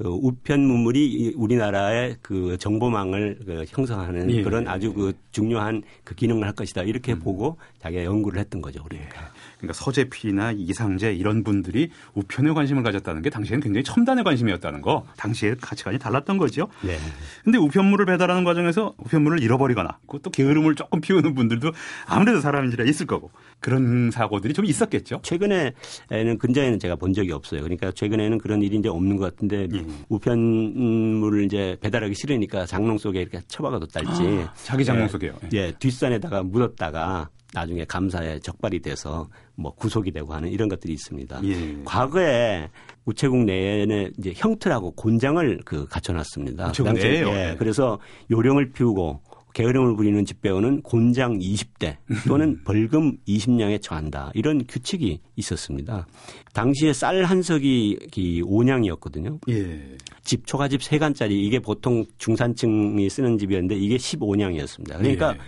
그 0.00 0.08
우편 0.08 0.60
문물이 0.60 1.34
우리나라의 1.36 2.16
그 2.22 2.56
정보망을 2.56 3.40
그 3.44 3.64
형성하는 3.68 4.30
예. 4.30 4.42
그런 4.42 4.66
아주 4.66 4.94
그 4.94 5.12
중요한 5.30 5.82
그 6.04 6.14
기능을 6.14 6.46
할 6.46 6.54
것이다 6.54 6.84
이렇게 6.84 7.12
음. 7.12 7.18
보고 7.18 7.58
자기가 7.82 8.04
연구를 8.04 8.40
했던 8.40 8.62
거죠. 8.62 8.82
그러니까. 8.82 9.30
그러니까 9.60 9.74
서재필이나 9.74 10.52
이상재 10.52 11.12
이런 11.12 11.44
분들이 11.44 11.90
우편에 12.14 12.52
관심을 12.52 12.82
가졌다는 12.82 13.22
게 13.22 13.30
당시에는 13.30 13.62
굉장히 13.62 13.84
첨단의 13.84 14.24
관심이었다는 14.24 14.80
거. 14.80 15.04
당시에 15.16 15.54
가치관이 15.60 15.98
달랐던 15.98 16.38
거죠. 16.38 16.68
네. 16.82 16.96
근데 17.44 17.58
우편물을 17.58 18.06
배달하는 18.06 18.44
과정에서 18.44 18.94
우편물을 18.98 19.42
잃어버리거나 19.42 19.98
또 20.22 20.30
게으름을 20.30 20.74
조금 20.74 21.00
피우는 21.00 21.34
분들도 21.34 21.72
아무래도 22.06 22.40
사람인지라 22.40 22.84
있을 22.86 23.06
거고 23.06 23.30
그런 23.60 24.10
사고들이 24.10 24.54
좀 24.54 24.64
있었겠죠. 24.64 25.20
최근에는 25.22 26.38
근자에는 26.38 26.78
제가 26.78 26.96
본 26.96 27.12
적이 27.12 27.32
없어요. 27.32 27.60
그러니까 27.62 27.92
최근에는 27.92 28.38
그런 28.38 28.62
일이 28.62 28.76
이제 28.76 28.88
없는 28.88 29.16
것 29.16 29.34
같은데 29.34 29.68
예. 29.74 29.84
우편물을 30.08 31.44
이제 31.44 31.76
배달하기 31.80 32.14
싫으니까 32.14 32.64
장롱 32.66 32.98
속에 32.98 33.20
이렇게 33.20 33.40
처박아뒀달지 33.48 34.22
아, 34.46 34.54
자기 34.64 34.84
장롱 34.84 35.08
속에요. 35.08 35.34
예. 35.52 35.58
예, 35.60 35.72
뒷산에다가 35.78 36.42
묻었다가 36.42 37.28
나중에 37.52 37.84
감사에 37.84 38.38
적발이 38.40 38.80
돼서 38.80 39.28
뭐 39.54 39.74
구속이 39.74 40.12
되고 40.12 40.32
하는 40.32 40.50
이런 40.50 40.68
것들이 40.68 40.92
있습니다. 40.92 41.40
예. 41.44 41.82
과거에 41.84 42.68
우체국 43.04 43.44
내에는 43.44 44.12
이제 44.18 44.32
형틀하고 44.36 44.92
곤장을 44.92 45.60
그 45.64 45.86
갖춰놨습니다. 45.86 46.68
우체국 46.68 46.92
내에요. 46.92 47.28
예. 47.28 47.32
네. 47.32 47.56
그래서 47.58 47.98
요령을 48.30 48.72
피우고 48.72 49.20
게으름을 49.52 49.96
부리는 49.96 50.24
집배원은 50.24 50.82
곤장 50.82 51.38
20대 51.38 51.96
또는 52.28 52.60
벌금 52.64 53.16
20냥에 53.26 53.82
처한다. 53.82 54.30
이런 54.34 54.64
규칙이 54.66 55.18
있었습니다. 55.34 56.06
당시에 56.52 56.92
쌀 56.92 57.24
한 57.24 57.42
석이 57.42 57.98
5냥이었거든요. 58.12 59.40
예. 59.48 59.96
집 60.22 60.46
초가집 60.46 60.80
3간짜리 60.80 61.32
이게 61.32 61.58
보통 61.58 62.04
중산층이 62.18 63.10
쓰는 63.10 63.38
집이었는데 63.38 63.74
이게 63.76 63.96
15냥이었습니다. 63.96 64.98
그러니까 64.98 65.34
예. 65.34 65.38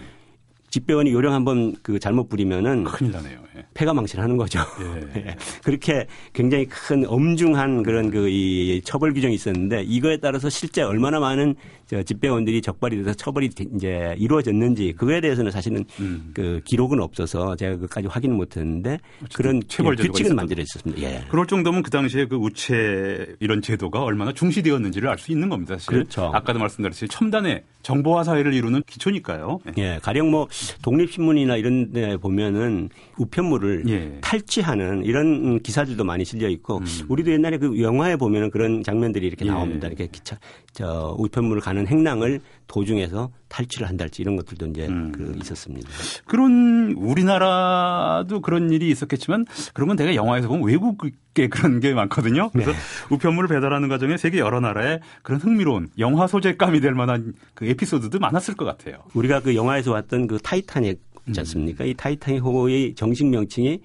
집배원이 0.72 1.12
요령 1.12 1.34
한번 1.34 1.74
그 1.82 1.98
잘못 1.98 2.28
부리면은 2.30 2.84
큰일 2.84 3.12
나네요. 3.12 3.40
예. 3.56 3.64
폐가 3.74 3.94
망신하는 3.94 4.36
거죠. 4.36 4.60
예. 4.80 5.20
예. 5.28 5.36
그렇게 5.64 6.06
굉장히 6.32 6.66
큰 6.66 7.04
엄중한 7.06 7.82
그런 7.84 8.10
그 8.10 8.32
이 8.32 8.80
처벌 8.84 9.12
규정이 9.12 9.34
있었는데 9.34 9.82
이거에 9.82 10.16
따라서 10.16 10.48
실제 10.48 10.82
얼마나 10.82 11.20
많은 11.20 11.54
저 11.86 12.02
집배원들이 12.02 12.62
적발이 12.62 12.96
돼서 12.98 13.12
처벌이 13.14 13.50
이제 13.76 14.14
이루어졌는지 14.18 14.94
그거에 14.96 15.20
대해서는 15.20 15.50
사실은 15.50 15.84
음. 16.00 16.30
그 16.34 16.60
기록은 16.64 17.00
없어서 17.00 17.54
제가 17.56 17.76
그까지 17.76 18.08
확인을 18.08 18.34
못했는데 18.36 18.98
그런 19.34 19.62
체벌 19.68 19.96
규칙은 19.96 20.34
만들어 20.34 20.62
있었습니다. 20.62 21.02
예. 21.02 21.24
그럴 21.28 21.46
정도면 21.46 21.82
그 21.82 21.90
당시에 21.90 22.26
그 22.26 22.36
우체 22.36 23.26
이런 23.40 23.60
제도가 23.60 24.02
얼마나 24.02 24.32
중시되었는지를 24.32 25.08
알 25.08 25.18
수 25.22 25.30
있는 25.30 25.48
겁니다. 25.48 25.74
사실. 25.74 25.86
그렇죠. 25.88 26.32
아까도 26.34 26.58
말씀드렸듯이 26.58 27.06
첨단의 27.06 27.62
정보화 27.82 28.24
사회를 28.24 28.54
이루는 28.54 28.82
기초니까요. 28.86 29.60
예. 29.78 29.98
가령 30.02 30.30
뭐 30.30 30.48
독립신문이나 30.82 31.56
이런 31.56 31.92
데 31.92 32.16
보면은 32.16 32.88
우편물을 33.22 33.84
예. 33.88 34.18
탈취하는 34.20 35.04
이런 35.04 35.60
기사들도 35.60 36.04
많이 36.04 36.24
실려 36.24 36.48
있고 36.48 36.78
음. 36.78 36.86
우리도 37.08 37.32
옛날에 37.32 37.58
그 37.58 37.80
영화에 37.80 38.16
보면은 38.16 38.50
그런 38.50 38.82
장면들이 38.82 39.26
이렇게 39.26 39.44
예. 39.46 39.50
나옵니다. 39.50 39.86
이렇게 39.86 40.08
기차 40.08 40.38
저 40.72 41.14
우편물을 41.18 41.62
가는 41.62 41.86
행랑을 41.86 42.40
도중에서 42.66 43.30
탈취를 43.48 43.88
한달지 43.88 44.22
이런 44.22 44.36
것들도 44.36 44.66
이제 44.66 44.86
음. 44.86 45.12
그 45.12 45.34
있었습니다. 45.40 45.88
그런 46.26 46.94
우리나라도 46.96 48.40
그런 48.40 48.70
일이 48.70 48.88
있었겠지만 48.90 49.44
그런 49.74 49.88
건 49.88 49.96
내가 49.96 50.14
영화에서 50.14 50.48
보면 50.48 50.66
외국계 50.66 51.48
그런 51.48 51.80
게 51.80 51.92
많거든요. 51.92 52.50
그래서 52.50 52.72
네. 52.72 52.78
우편물을 53.10 53.48
배달하는 53.48 53.88
과정에 53.88 54.16
세계 54.16 54.38
여러 54.38 54.60
나라에 54.60 55.00
그런 55.22 55.40
흥미로운 55.40 55.88
영화 55.98 56.26
소재감이 56.26 56.80
될 56.80 56.94
만한 56.94 57.34
그 57.54 57.66
에피소드도 57.66 58.18
많았을 58.18 58.54
것 58.54 58.64
같아요. 58.64 59.02
우리가 59.14 59.40
그 59.40 59.54
영화에서 59.54 59.92
왔던 59.92 60.26
그 60.26 60.38
타이타닉 60.38 61.11
있지 61.28 61.40
않습니까? 61.40 61.84
음. 61.84 61.88
이 61.88 61.94
타이타닉 61.94 62.42
호의 62.42 62.94
정식 62.94 63.26
명칭이 63.26 63.80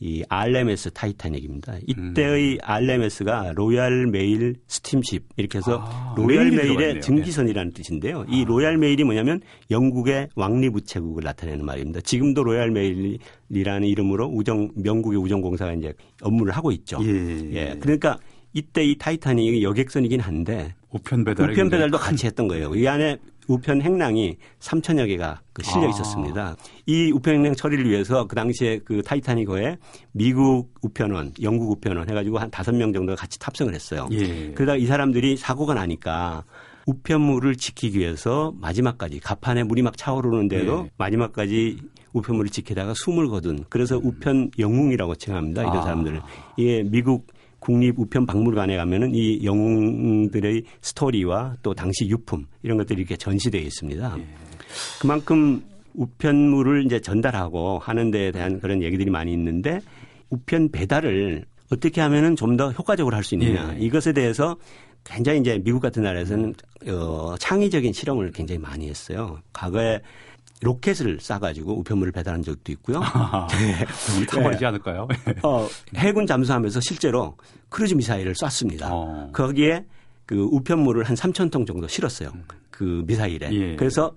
이 0.00 0.22
RMS 0.28 0.90
타이타닉입니다. 0.92 1.78
이때의 1.86 2.54
음. 2.54 2.58
RMS가 2.62 3.52
Royal 3.56 4.06
Mail 4.06 4.54
Steamship 4.68 5.24
이렇게 5.36 5.58
해서 5.58 5.80
아, 5.82 6.14
Royal 6.16 6.52
Mail의 6.52 7.00
증기선이라는 7.00 7.72
뜻인데요. 7.72 8.24
이 8.28 8.42
아. 8.42 8.44
Royal 8.46 8.78
Mail이 8.78 9.02
뭐냐면 9.02 9.40
영국의 9.70 10.28
왕립 10.36 10.76
우체국을 10.76 11.24
나타내는 11.24 11.64
말입니다. 11.64 12.00
지금도 12.00 12.44
Royal 12.44 12.70
Mail이라는 12.70 13.88
이름으로 13.88 14.28
우정 14.28 14.70
영국의 14.76 15.18
우정공사가 15.18 15.72
이제 15.72 15.92
업무를 16.22 16.52
하고 16.52 16.70
있죠. 16.70 16.98
예. 17.02 17.50
예. 17.54 17.76
그러니까 17.80 18.18
이때 18.52 18.84
이 18.84 18.96
타이타닉이 18.96 19.64
여객선이긴 19.64 20.20
한데 20.20 20.74
우편 20.90 21.24
배달 21.24 21.50
우편 21.50 21.68
배달도 21.70 21.98
같이 21.98 22.26
했던 22.26 22.46
거예요. 22.46 22.72
이 22.74 22.86
안에 22.86 23.18
우편 23.48 23.82
행랑이 23.82 24.36
3천여 24.60 25.06
개가 25.08 25.40
그 25.52 25.62
실려 25.62 25.86
아. 25.86 25.90
있었습니다. 25.90 26.42
아. 26.42 26.56
이 26.86 27.10
우편 27.10 27.34
행랑 27.34 27.54
처리를 27.56 27.88
위해서 27.88 28.26
그 28.26 28.36
당시에 28.36 28.78
그 28.84 29.02
타이타닉호에 29.02 29.78
미국 30.12 30.74
우편원, 30.82 31.32
영국 31.42 31.70
우편원 31.72 32.08
해가지고 32.08 32.38
한 32.38 32.50
다섯 32.50 32.74
명 32.74 32.92
정도가 32.92 33.16
같이 33.16 33.38
탑승을 33.38 33.74
했어요. 33.74 34.08
예. 34.12 34.52
그러다 34.52 34.76
이 34.76 34.86
사람들이 34.86 35.36
사고가 35.36 35.74
나니까 35.74 36.44
우편물을 36.86 37.56
지키기 37.56 37.98
위해서 37.98 38.52
마지막까지 38.60 39.20
가판에 39.20 39.64
물이 39.64 39.82
막 39.82 39.96
차오르는데도 39.96 40.84
예. 40.86 40.90
마지막까지 40.96 41.78
우편물을 42.12 42.50
지키다가 42.50 42.94
숨을 42.94 43.28
거둔 43.28 43.64
그래서 43.68 43.96
우편 43.96 44.50
영웅이라고 44.58 45.14
칭합니다. 45.16 45.62
이런 45.62 45.78
아. 45.78 45.82
사람들을. 45.82 46.22
이게 46.56 46.82
미국 46.84 47.26
국립우편박물관에 47.60 48.76
가면은 48.76 49.14
이 49.14 49.44
영웅들의 49.44 50.62
스토리와 50.80 51.56
또 51.62 51.74
당시 51.74 52.08
유품 52.08 52.46
이런 52.62 52.78
것들이 52.78 53.00
이렇게 53.00 53.16
전시되어 53.16 53.60
있습니다. 53.60 54.16
예. 54.18 54.26
그만큼 55.00 55.62
우편물을 55.94 56.84
이제 56.86 57.00
전달하고 57.00 57.78
하는 57.80 58.10
데에 58.10 58.30
대한 58.30 58.60
그런 58.60 58.82
얘기들이 58.82 59.10
많이 59.10 59.32
있는데 59.32 59.80
우편 60.30 60.70
배달을 60.70 61.44
어떻게 61.72 62.00
하면은 62.00 62.36
좀 62.36 62.56
더 62.56 62.70
효과적으로 62.70 63.14
할 63.16 63.22
수 63.24 63.34
있느냐 63.34 63.74
예. 63.74 63.78
이것에 63.80 64.12
대해서 64.12 64.56
굉장히 65.04 65.40
이제 65.40 65.58
미국 65.62 65.80
같은 65.80 66.02
나라에서는 66.02 66.54
어, 66.88 67.34
창의적인 67.38 67.92
실험을 67.92 68.30
굉장히 68.32 68.58
많이 68.58 68.88
했어요. 68.88 69.38
과거에 69.52 70.00
로켓을 70.62 71.18
쏴가지고 71.18 71.78
우편물을 71.78 72.12
배달한 72.12 72.42
적도 72.42 72.72
있고요. 72.72 73.00
아, 73.04 73.46
네. 73.50 73.84
타버리지 74.26 74.60
네. 74.60 74.66
않을까요? 74.66 75.06
어, 75.42 75.68
해군 75.96 76.26
잠수함에서 76.26 76.80
실제로 76.80 77.36
크루즈 77.68 77.94
미사일을 77.94 78.34
쐈습니다. 78.34 78.88
어. 78.90 79.30
거기에 79.32 79.84
그 80.26 80.36
우편물을 80.36 81.04
한 81.04 81.16
3천 81.16 81.50
통 81.50 81.64
정도 81.64 81.86
실었어요. 81.86 82.32
그 82.70 83.02
미사일에. 83.06 83.50
예. 83.52 83.76
그래서 83.76 84.12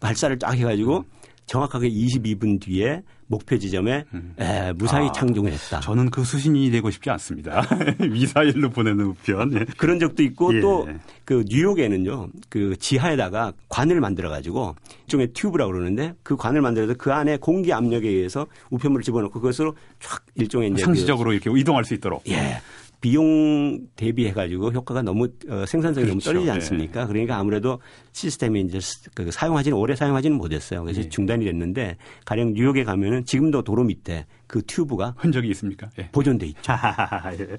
발사를 0.00 0.38
딱 0.38 0.54
해가지고 0.54 1.04
정확하게 1.46 1.90
22분 1.90 2.60
뒤에 2.60 3.02
목표 3.26 3.58
지점에 3.58 4.04
음. 4.12 4.34
에, 4.38 4.72
무사히 4.72 5.08
아, 5.08 5.12
창종을 5.12 5.52
했다. 5.52 5.80
저는 5.80 6.10
그 6.10 6.24
수신이 6.24 6.70
되고 6.70 6.90
싶지 6.90 7.10
않습니다. 7.10 7.62
미사일로 8.00 8.70
보내는 8.70 9.06
우편. 9.06 9.52
예. 9.54 9.64
그런 9.76 9.98
적도 9.98 10.22
있고 10.22 10.54
예. 10.54 10.60
또그 10.60 11.44
뉴욕에는요. 11.48 12.28
그 12.48 12.76
지하에다가 12.78 13.52
관을 13.68 14.00
만들어 14.00 14.30
가지고 14.30 14.74
일종의 15.04 15.28
튜브라고 15.32 15.72
그러는데 15.72 16.14
그 16.22 16.36
관을 16.36 16.60
만들어서 16.60 16.94
그 16.98 17.12
안에 17.12 17.38
공기 17.38 17.72
압력에 17.72 18.08
의해서 18.08 18.46
우편물을 18.70 19.02
집어넣고 19.02 19.40
그것으로 19.40 19.74
쫙 20.00 20.22
일종의 20.34 20.70
이제 20.70 20.82
상시적으로 20.82 21.30
그, 21.30 21.34
이렇게 21.34 21.50
이동할 21.60 21.84
수 21.84 21.94
있도록. 21.94 22.22
예. 22.28 22.60
비용 23.04 23.80
대비해 23.96 24.32
가지고 24.32 24.72
효과가 24.72 25.02
너무 25.02 25.28
어, 25.50 25.66
생산성이 25.66 26.06
그렇죠. 26.06 26.08
너무 26.08 26.20
떨리지 26.20 26.46
네. 26.46 26.52
않습니까? 26.52 27.00
네. 27.02 27.06
그러니까 27.06 27.36
아무래도 27.36 27.78
시스템이 28.12 28.62
이제 28.62 28.78
그 29.12 29.30
사용하지는 29.30 29.76
오래 29.76 29.94
사용하지는 29.94 30.38
못했어요. 30.38 30.82
그래서 30.82 31.02
네. 31.02 31.08
중단이 31.10 31.44
됐는데 31.44 31.98
가령 32.24 32.54
뉴욕에 32.54 32.82
가면은 32.82 33.26
지금도 33.26 33.60
도로 33.60 33.84
밑에 33.84 34.24
그 34.46 34.62
튜브가 34.62 35.16
흔적이 35.18 35.48
있습니까? 35.50 35.90
네. 35.98 36.08
보존돼 36.12 36.46
있죠. 36.46 36.72
예. 37.38 37.56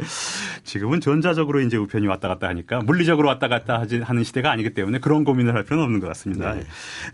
지금은 0.63 0.99
전자적으로 0.99 1.61
이제 1.61 1.77
우편이 1.77 2.07
왔다 2.07 2.27
갔다 2.27 2.47
하니까 2.47 2.79
물리적으로 2.79 3.27
왔다 3.27 3.47
갔다 3.47 3.85
하는 4.01 4.23
시대가 4.23 4.49
아니기 4.49 4.73
때문에 4.73 4.97
그런 4.97 5.25
고민을 5.25 5.53
할 5.53 5.63
필요는 5.63 5.83
없는 5.83 5.99
것 5.99 6.07
같습니다. 6.07 6.55
네. 6.55 6.63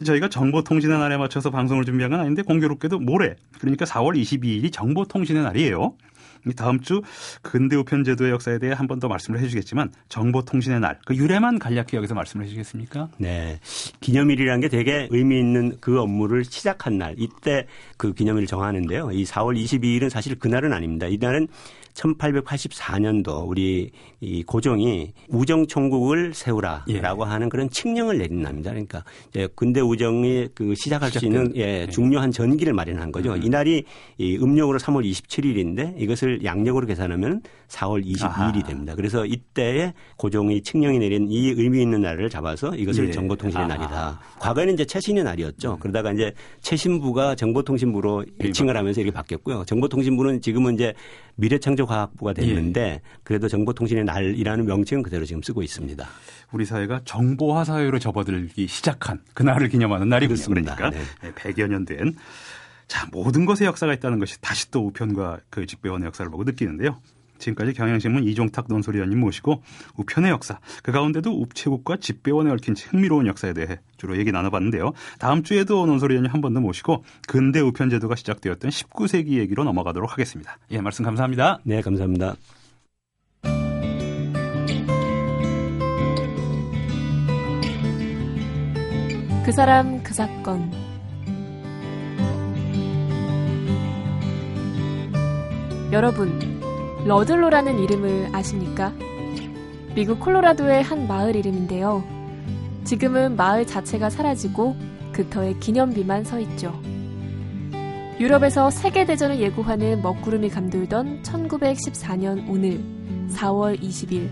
저희가 0.06 0.30
정보통신의 0.30 0.98
날에 1.00 1.17
맞춰서 1.17 1.52
방송을 1.52 1.84
준비한 1.84 2.12
건 2.12 2.22
아닌데 2.22 2.44
공교롭게도 2.44 3.00
모레 3.00 3.36
그러니까 3.60 3.84
4월 3.84 4.17
22일이 4.22 4.72
정보통신의 4.72 5.44
날이에요. 5.44 5.96
다음 6.56 6.80
주 6.80 7.01
근대 7.41 7.75
우편 7.75 8.04
제도의 8.04 8.32
역사에 8.32 8.58
대해 8.60 8.73
한 8.73 8.88
번 8.88 8.99
더 8.99 9.08
말씀을 9.08 9.39
해주겠지만 9.39 9.91
정보통신의 10.10 10.80
날 10.80 10.97
그 11.06 11.15
유래만 11.15 11.60
간략히 11.60 11.95
여기서 11.95 12.13
말씀을 12.13 12.45
해주겠습니까? 12.45 13.10
네, 13.17 13.60
기념일이라는 14.01 14.62
게 14.62 14.67
되게 14.67 15.08
의미 15.12 15.39
있는 15.39 15.77
그 15.80 15.99
업무를 15.99 16.43
시작한 16.43 16.97
날 16.97 17.15
이때 17.17 17.65
그 17.97 18.13
기념일을 18.13 18.47
정하는데요. 18.47 19.12
이 19.12 19.23
4월 19.25 19.58
22일은 19.62 20.10
사실 20.10 20.38
그날은 20.38 20.73
아닙니다. 20.73 21.08
이날은 21.08 21.47
1884년도 21.93 23.47
우리 23.47 23.91
이 24.19 24.43
고종이 24.43 25.13
우정 25.30 25.67
총국을 25.67 26.34
세우라라고 26.34 27.25
예. 27.25 27.30
하는 27.30 27.49
그런 27.49 27.69
칙령을 27.69 28.17
내린 28.17 28.41
날입니다. 28.41 28.71
그러니까 28.71 29.04
이제 29.30 29.47
군대 29.56 29.82
우정이 29.82 30.49
그 30.54 30.73
시작할 30.75 31.12
수 31.12 31.25
있는 31.25 31.54
예, 31.56 31.82
예, 31.82 31.88
중요한 31.88 32.32
전기를 32.32 32.73
마련한 32.73 33.12
거죠. 33.12 33.34
음. 33.34 33.43
이날이 33.43 33.84
이 34.17 34.38
음력으로 34.38 34.80
3월 34.80 35.10
27일인데 35.10 35.99
이것을 35.99 36.43
양력으로 36.43 36.86
계산하면 36.88 37.41
4월 37.67 38.06
22일이 38.06 38.23
아하. 38.25 38.63
됩니다. 38.63 38.95
그래서 38.95 39.25
이때에 39.25 39.93
고종이 40.17 40.62
칙령이 40.62 40.99
내린 40.99 41.27
이 41.30 41.49
의미 41.49 41.82
있는 41.82 42.01
날을 42.01 42.30
잡아서 42.30 42.75
이것을 42.75 43.08
예. 43.08 43.12
정보통신의 43.12 43.65
아하. 43.65 43.75
날이다. 43.75 44.19
과거에는 44.39 44.73
이제 44.73 44.86
최신의 44.86 45.23
날이었죠. 45.23 45.73
음. 45.73 45.80
그러다가 45.80 46.12
이제 46.12 46.34
최신부가 46.62 47.36
정보통신부로 47.36 48.25
일칭을 48.39 48.75
하면서 48.75 49.01
이렇게 49.01 49.13
바뀌었고요. 49.13 49.63
정보통신부는 49.65 50.41
지금은 50.41 50.75
이제 50.75 50.93
미래창조과학부가 51.41 52.34
됐는데 52.34 52.82
예. 52.82 53.01
그래도 53.23 53.47
정보통신의 53.47 54.06
날이라는 54.06 54.65
명칭은 54.65 55.04
그대로 55.04 55.25
지금 55.25 55.41
쓰고 55.41 55.63
있습니다. 55.63 56.08
우리 56.51 56.65
사회가 56.65 57.01
정보화 57.04 57.63
사회로 57.63 57.99
접어들기 57.99 58.67
시작한 58.67 59.21
그날을 59.34 59.69
기념하는 59.69 60.08
날이군요. 60.10 60.41
그러니까 60.45 60.89
네. 60.91 61.01
100여 61.34 61.67
년 61.67 61.86
된. 61.86 62.15
자, 62.88 63.08
모든 63.12 63.45
것에 63.45 63.65
역사가 63.65 63.93
있다는 63.95 64.19
것이 64.19 64.39
다시 64.41 64.69
또 64.69 64.86
우편과 64.88 65.39
그 65.49 65.65
직배원의 65.65 66.08
역사를 66.08 66.30
보고 66.30 66.43
느끼는데요. 66.43 66.99
지금까지 67.41 67.73
경향신문 67.73 68.23
이종탁 68.23 68.67
논소리원님 68.69 69.19
모시고 69.19 69.62
우편의 69.97 70.32
역사, 70.32 70.60
그 70.84 70.91
가운데도 70.93 71.41
우체국과 71.41 71.97
집배원에 71.97 72.51
얽힌 72.51 72.75
흥미로운 72.77 73.27
역사에 73.27 73.54
대해 73.54 73.80
주로 73.97 74.17
얘기 74.17 74.32
나눠봤는데요. 74.32 74.93
다음 75.19 75.43
주에도 75.43 75.86
논소리원님 75.86 76.32
한 76.32 76.39
번 76.41 76.51
더 76.51 76.60
모시고 76.60 77.06
근대 77.27 77.62
우편 77.62 77.89
제도가 77.89 78.15
시작되었던 78.15 78.71
19세기 78.71 79.38
얘기로 79.39 79.63
넘어가도록 79.63 80.12
하겠습니다. 80.12 80.58
예, 80.71 80.82
말씀 80.82 81.06
감사합니다. 81.06 81.60
네, 81.63 81.82
감사합니다. 81.82 82.36
그 89.45 89.51
사람 89.51 90.04
그 90.04 90.13
사건 90.13 90.71
여러분 95.91 96.61
러들로라는 97.06 97.80
이름을 97.80 98.30
아십니까? 98.32 98.94
미국 99.96 100.20
콜로라도의 100.20 100.84
한 100.84 101.08
마을 101.08 101.36
이름인데요. 101.36 102.04
지금은 102.84 103.36
마을 103.36 103.66
자체가 103.66 104.10
사라지고 104.10 104.76
그터의 105.12 105.60
기념비만 105.60 106.24
서 106.24 106.40
있죠. 106.40 106.80
유럽에서 108.20 108.70
세계대전을 108.70 109.40
예고하는 109.40 110.02
먹구름이 110.04 110.50
감돌던 110.50 111.24
1914년 111.24 112.48
오늘 112.48 112.80
4월 113.32 113.82
20일 113.82 114.30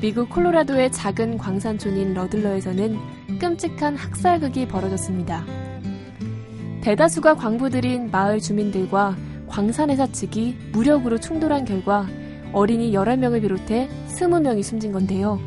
미국 0.00 0.30
콜로라도의 0.30 0.92
작은 0.92 1.36
광산촌인 1.36 2.14
러들러에서는 2.14 3.38
끔찍한 3.38 3.96
학살극이 3.96 4.66
벌어졌습니다. 4.68 5.44
대다수가 6.80 7.34
광부들인 7.34 8.10
마을 8.10 8.40
주민들과 8.40 9.16
광산회사 9.48 10.08
측이 10.08 10.56
무력으로 10.72 11.18
충돌한 11.18 11.64
결과 11.64 12.06
어린이 12.52 12.92
11명을 12.92 13.42
비롯해 13.42 13.88
20명이 14.08 14.62
숨진 14.62 14.92
건데요. 14.92 15.38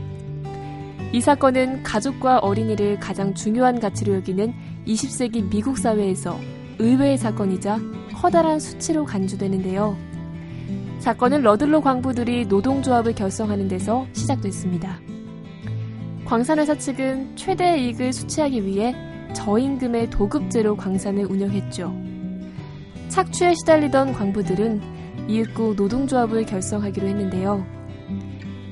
이 1.12 1.22
사건은 1.22 1.82
가족과 1.84 2.40
어린이를 2.40 3.00
가장 3.00 3.34
중요한 3.34 3.80
가치로 3.80 4.14
여기는 4.16 4.54
20세기 4.86 5.50
미국 5.50 5.78
사회에서 5.78 6.40
의외의 6.78 7.18
사건이자 7.18 7.80
커다란 8.16 8.60
수치로 8.60 9.06
간주되는데요. 9.06 9.98
사건은 11.00 11.42
러들로 11.42 11.82
광부들이 11.82 12.46
노동조합을 12.46 13.16
결성하는 13.16 13.68
데서 13.68 14.06
시작됐습니다. 14.14 15.00
광산회사 16.26 16.78
측은 16.78 17.36
최대 17.36 17.80
이익을 17.80 18.14
수취하기 18.14 18.66
위해 18.66 18.94
저임금의 19.34 20.10
도급제로 20.10 20.76
광산을 20.76 21.26
운영했죠. 21.26 22.19
착취에 23.10 23.54
시달리던 23.56 24.14
광부들은 24.14 25.28
이윽고 25.28 25.74
노동조합을 25.76 26.46
결성하기로 26.46 27.08
했는데요. 27.08 27.66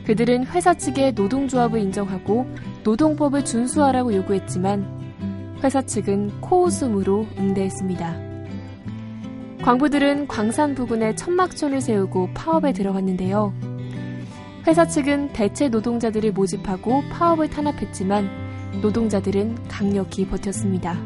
그들은 0.05 0.45
회사 0.47 0.73
측의 0.73 1.13
노동조합을 1.13 1.79
인정하고 1.81 2.47
노동법을 2.83 3.43
준수하라고 3.43 4.15
요구했지만 4.15 5.57
회사 5.63 5.81
측은 5.81 6.39
코웃음으로 6.41 7.27
응대했습니다. 7.37 8.27
광부들은 9.63 10.27
광산 10.27 10.75
부근에 10.75 11.15
천막촌을 11.15 11.81
세우고 11.81 12.29
파업에 12.33 12.71
들어갔는데요. 12.71 13.53
회사 14.65 14.85
측은 14.85 15.33
대체 15.33 15.67
노동자들을 15.67 16.31
모집하고 16.31 17.03
파업을 17.11 17.49
탄압했지만 17.49 18.29
노동자들은 18.81 19.67
강력히 19.67 20.27
버텼습니다. 20.27 20.97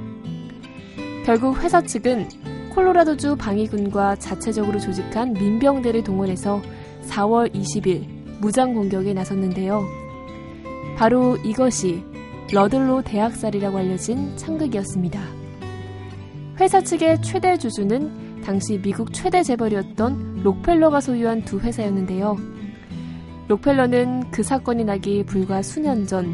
결국 1.25 1.63
회사 1.63 1.81
측은 1.81 2.27
콜로라도주 2.71 3.35
방위군과 3.35 4.15
자체적으로 4.15 4.79
조직한 4.79 5.33
민병대를 5.33 6.03
동원해서 6.03 6.61
4월 7.07 7.53
20일 7.53 8.05
무장 8.39 8.73
공격에 8.73 9.13
나섰는데요. 9.13 9.85
바로 10.97 11.37
이것이 11.37 12.03
러들로 12.51 13.01
대학살이라고 13.01 13.77
알려진 13.77 14.35
창극이었습니다. 14.37 15.21
회사 16.59 16.81
측의 16.81 17.21
최대 17.21 17.57
주주는 17.57 18.41
당시 18.43 18.81
미국 18.81 19.13
최대 19.13 19.43
재벌이었던 19.43 20.41
록펠러가 20.43 21.01
소유한 21.01 21.43
두 21.43 21.59
회사였는데요. 21.59 22.37
록펠러는 23.47 24.31
그 24.31 24.43
사건이 24.43 24.85
나기 24.85 25.23
불과 25.25 25.61
수년 25.61 26.07
전 26.07 26.33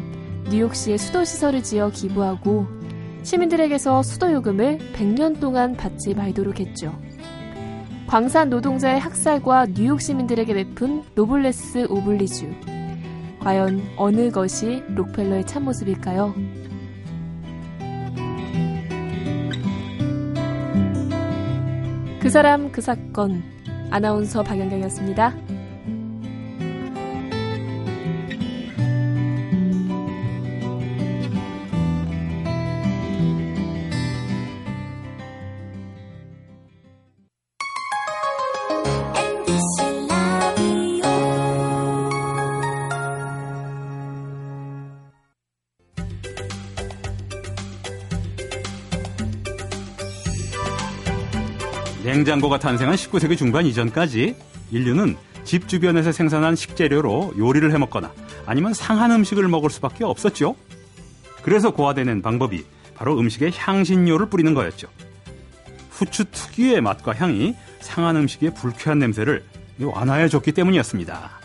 뉴욕시에 0.50 0.96
수도시설을 0.96 1.62
지어 1.62 1.90
기부하고 1.90 2.77
시민들에게서 3.22 4.02
수도요금을 4.02 4.78
100년 4.94 5.40
동안 5.40 5.76
받지 5.76 6.14
말도록 6.14 6.60
했죠. 6.60 6.98
광산 8.06 8.48
노동자의 8.48 8.98
학살과 8.98 9.66
뉴욕 9.74 10.00
시민들에게 10.00 10.54
베푼 10.54 11.02
노블레스 11.14 11.88
오블리주. 11.90 12.50
과연 13.40 13.82
어느 13.96 14.30
것이 14.30 14.82
록펠러의 14.94 15.46
참모습일까요? 15.46 16.34
그 22.20 22.30
사람 22.30 22.72
그 22.72 22.80
사건 22.80 23.42
아나운서 23.90 24.42
박연경이었습니다. 24.42 25.47
냉장고가 52.18 52.58
탄생한 52.58 52.96
19세기 52.96 53.38
중반 53.38 53.64
이전까지 53.66 54.34
인류는 54.72 55.16
집 55.44 55.68
주변에서 55.68 56.10
생산한 56.10 56.56
식재료로 56.56 57.34
요리를 57.38 57.72
해 57.72 57.78
먹거나 57.78 58.12
아니면 58.44 58.74
상한 58.74 59.12
음식을 59.12 59.46
먹을 59.46 59.70
수밖에 59.70 60.04
없었죠. 60.04 60.56
그래서 61.42 61.70
고화되는 61.70 62.20
방법이 62.22 62.64
바로 62.96 63.18
음식에 63.18 63.52
향신료를 63.54 64.28
뿌리는 64.30 64.52
거였죠. 64.52 64.88
후추 65.90 66.24
특유의 66.30 66.80
맛과 66.80 67.14
향이 67.14 67.54
상한 67.80 68.16
음식의 68.16 68.54
불쾌한 68.54 68.98
냄새를 68.98 69.44
완화해 69.80 70.28
줬기 70.28 70.50
때문이었습니다. 70.52 71.37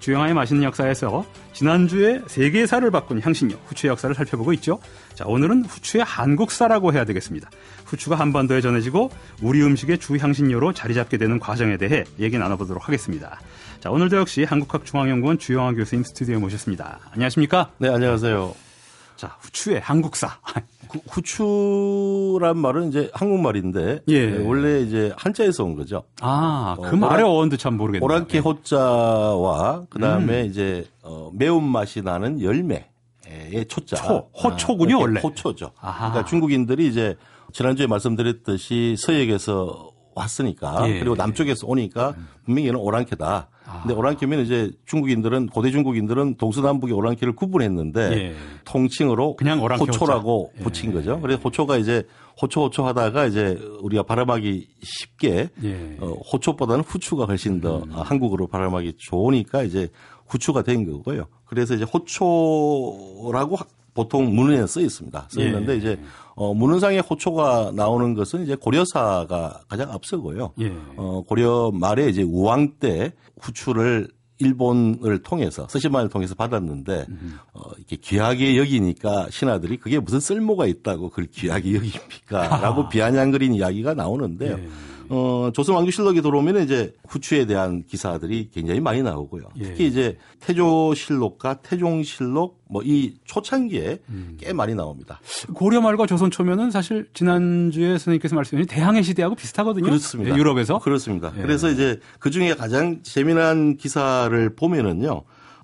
주영아의 0.00 0.34
맛있는 0.34 0.64
역사에서 0.64 1.24
지난주에 1.52 2.22
세계사를 2.26 2.90
바꾼 2.90 3.20
향신료, 3.20 3.56
후추의 3.66 3.90
역사를 3.90 4.14
살펴보고 4.14 4.52
있죠. 4.54 4.80
자, 5.14 5.24
오늘은 5.26 5.64
후추의 5.64 6.04
한국사라고 6.04 6.92
해야 6.92 7.04
되겠습니다. 7.04 7.48
후추가 7.84 8.16
한반도에 8.16 8.60
전해지고 8.60 9.10
우리 9.42 9.62
음식의 9.62 9.98
주 9.98 10.16
향신료로 10.16 10.72
자리 10.72 10.94
잡게 10.94 11.16
되는 11.16 11.38
과정에 11.38 11.76
대해 11.76 12.04
얘기 12.18 12.38
나눠보도록 12.38 12.88
하겠습니다. 12.88 13.40
자, 13.80 13.90
오늘도 13.90 14.16
역시 14.16 14.44
한국학중앙연구원 14.44 15.38
주영아 15.38 15.72
교수님 15.72 16.04
스튜디오에 16.04 16.38
모셨습니다. 16.38 17.00
안녕하십니까? 17.12 17.70
네, 17.78 17.88
안녕하세요. 17.88 18.73
자, 19.16 19.36
후추의 19.40 19.80
한국사. 19.80 20.38
후추란 21.08 22.56
말은 22.56 22.88
이제 22.88 23.10
한국말인데 23.14 24.02
예. 24.06 24.26
네, 24.26 24.46
원래 24.46 24.80
이제 24.80 25.12
한자에서 25.16 25.64
온 25.64 25.74
거죠. 25.74 26.04
아, 26.20 26.76
그 26.80 26.90
어, 26.90 26.96
말의 26.96 27.24
어원도 27.24 27.56
참 27.56 27.76
모르겠네요. 27.76 28.04
오랑캐 28.04 28.38
호자와 28.38 29.86
그다음에 29.90 30.42
음. 30.42 30.46
이제 30.46 30.86
어, 31.02 31.30
매운 31.34 31.64
맛이 31.64 32.02
나는 32.02 32.40
열매 32.40 32.88
의 33.26 33.66
초자. 33.66 33.96
초, 33.96 34.28
호초군요, 34.42 34.96
아, 34.96 35.00
원래. 35.00 35.20
호초죠. 35.20 35.72
아하. 35.80 36.10
그러니까 36.10 36.28
중국인들이 36.28 36.86
이제 36.86 37.16
지난주에 37.52 37.86
말씀드렸듯이 37.86 38.96
서역에서 38.98 39.90
왔으니까 40.14 40.88
예. 40.88 40.98
그리고 41.00 41.16
남쪽에서 41.16 41.66
오니까 41.66 42.14
분명히 42.44 42.68
얘는 42.68 42.78
오랑캐다. 42.78 43.48
아. 43.74 43.82
근데 43.82 43.94
오랑캐면 43.94 44.40
이제 44.40 44.70
중국인들은 44.86 45.48
고대 45.48 45.70
중국인들은 45.70 46.36
동서남북의 46.36 46.94
오랑캐를 46.94 47.34
구분했는데 47.34 48.00
예. 48.12 48.34
통칭으로 48.64 49.36
그냥 49.36 49.62
오랑캐 49.62 49.84
호초라고. 49.84 50.52
예. 50.58 50.62
붙인 50.62 50.92
거죠. 50.92 51.20
그래서 51.20 51.40
호초가 51.42 51.76
이제 51.78 52.04
호초 52.40 52.64
호초 52.64 52.86
하다가 52.86 53.26
이제 53.26 53.58
우리가 53.82 54.04
발음하기 54.04 54.68
쉽게 54.82 55.48
예. 55.62 55.96
어, 56.00 56.14
호초보다는 56.32 56.84
후추가 56.84 57.24
훨씬 57.24 57.60
더 57.60 57.82
음. 57.84 57.90
한국어로 57.92 58.46
발음하기 58.46 58.94
좋으니까 58.98 59.62
이제 59.62 59.88
후추가 60.26 60.62
된 60.62 60.90
거고요. 60.90 61.26
그래서 61.44 61.74
이제 61.74 61.84
호초라고 61.84 63.58
보통 63.94 64.34
문헌에 64.34 64.66
써 64.66 64.80
있습니다. 64.80 65.28
써 65.30 65.40
있는데 65.40 65.74
예. 65.74 65.76
이제 65.76 66.00
어, 66.34 66.52
문헌상에 66.52 66.98
호초가 66.98 67.72
나오는 67.74 68.14
것은 68.14 68.42
이제 68.42 68.56
고려사가 68.56 69.62
가장 69.68 69.90
앞서고요. 69.90 70.52
예. 70.60 70.72
어, 70.96 71.22
고려 71.26 71.70
말에 71.72 72.08
이제 72.08 72.22
우왕 72.22 72.74
때 72.80 73.12
후추를 73.40 74.08
일본을 74.38 75.22
통해서 75.22 75.66
서시만을 75.68 76.08
통해서 76.08 76.34
받았는데 76.34 77.06
어, 77.52 77.60
이렇게 77.78 77.96
귀하게 77.96 78.58
여기니까 78.58 79.28
신하들이 79.30 79.76
그게 79.76 80.00
무슨 80.00 80.18
쓸모가 80.18 80.66
있다고 80.66 81.10
그걸 81.10 81.26
귀하게 81.26 81.74
여깁니까라고 81.76 82.82
아. 82.82 82.88
비아냥거린 82.88 83.54
이야기가 83.54 83.94
나오는데요. 83.94 84.56
예. 84.58 84.68
어, 85.08 85.50
조선 85.52 85.74
왕조 85.74 85.90
실록에 85.90 86.20
들어오면 86.20 86.62
이제 86.62 86.94
후추에 87.08 87.46
대한 87.46 87.84
기사들이 87.86 88.50
굉장히 88.52 88.80
많이 88.80 89.02
나오고요. 89.02 89.44
예. 89.58 89.64
특히 89.64 89.86
이제 89.86 90.16
태조 90.40 90.94
실록과 90.94 91.54
태종 91.62 92.02
실록 92.02 92.62
뭐 92.68 92.82
이 92.84 93.14
초창기에 93.24 93.98
음. 94.10 94.36
꽤 94.38 94.52
많이 94.52 94.74
나옵니다. 94.74 95.20
고려 95.54 95.80
말과 95.80 96.06
조선 96.06 96.30
초면은 96.30 96.70
사실 96.70 97.08
지난주에 97.14 97.92
선생님께서 97.92 98.34
말씀하신 98.34 98.66
대항해 98.68 99.02
시대하고 99.02 99.34
비슷하거든요. 99.34 99.84
그렇습니다. 99.84 100.34
예, 100.34 100.38
유럽에서. 100.38 100.78
그렇습니다. 100.80 101.32
예. 101.38 101.42
그래서 101.42 101.70
이제 101.70 101.98
그 102.18 102.30
중에 102.30 102.54
가장 102.54 103.02
재미난 103.02 103.76
기사를 103.76 104.54
보면은요. 104.54 105.22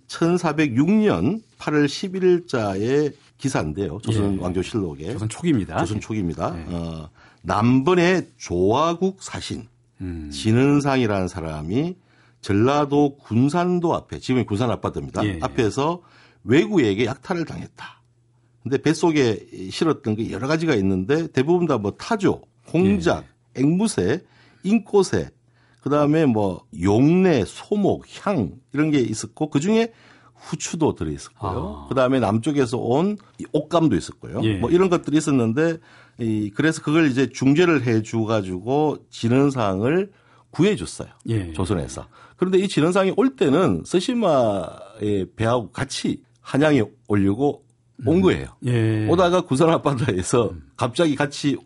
1406년 0.09 1.41
8월 1.59 1.87
11일자의 1.87 3.13
기사인데요. 3.39 3.99
조선 4.03 4.37
예. 4.39 4.43
왕조 4.43 4.63
실록에. 4.63 5.13
조선 5.13 5.29
초기입니다. 5.29 5.79
조선 5.79 6.01
초기입니다. 6.01 6.55
예. 6.57 6.75
어, 6.75 7.09
남번의 7.43 8.29
조화국 8.37 9.23
사신 9.23 9.69
음. 10.01 10.31
진은상이라는 10.33 11.29
사람이 11.29 11.97
전라도 12.41 13.17
군산도 13.19 13.95
앞에 13.95 14.19
지금 14.19 14.45
군산 14.47 14.71
아파트입니다. 14.71 15.25
예. 15.27 15.39
앞에서 15.43 16.03
외구에게 16.45 17.05
약탈을 17.05 17.45
당했다. 17.45 18.01
근데 18.63 18.79
뱃속에 18.79 19.47
실었던 19.71 20.17
게 20.17 20.31
여러 20.33 20.47
가지가 20.47 20.75
있는데 20.77 21.27
대부분 21.29 21.67
다 21.67 21.79
뭐 21.79 21.93
타조, 21.93 22.43
홍작, 22.73 23.25
예. 23.57 23.63
앵무새, 23.63 24.23
인꼬새, 24.65 25.31
그다음에 25.83 26.27
뭐 26.27 26.65
용내, 26.81 27.45
소목, 27.47 28.05
향 28.23 28.53
이런 28.73 28.91
게 28.91 29.01
있었고 29.01 29.49
그중에 29.51 29.93
후추도 30.35 30.95
들어 30.95 31.11
있었고요. 31.11 31.85
아. 31.85 31.89
그다음에 31.89 32.21
남쪽에서 32.21 32.79
온 32.79 33.19
옷감도 33.53 33.97
있었고요. 33.97 34.41
예. 34.45 34.59
뭐 34.59 34.71
이런 34.71 34.89
것들이 34.89 35.17
있었는데 35.19 35.79
이 36.21 36.51
그래서 36.55 36.83
그걸 36.83 37.11
이제 37.11 37.29
중재를 37.29 37.87
해주 37.87 38.25
가지고 38.25 38.99
진원상을 39.11 40.11
구해줬어요. 40.51 41.09
예. 41.29 41.53
조선에서. 41.53 42.07
그런데 42.37 42.59
이 42.59 42.69
진원상이 42.69 43.15
올 43.17 43.37
때는 43.37 43.83
서시마의 43.85 45.27
배하고 45.37 45.71
같이 45.71 46.23
한양에 46.41 46.83
올리고 47.09 47.65
온 48.07 48.17
음. 48.17 48.23
거예요. 48.23 48.49
예. 48.67 49.07
오다가 49.09 49.43
구산 49.43 49.71
앞바다에서 49.71 50.51
음. 50.51 50.63
갑자기 50.77 51.15
같이 51.15 51.57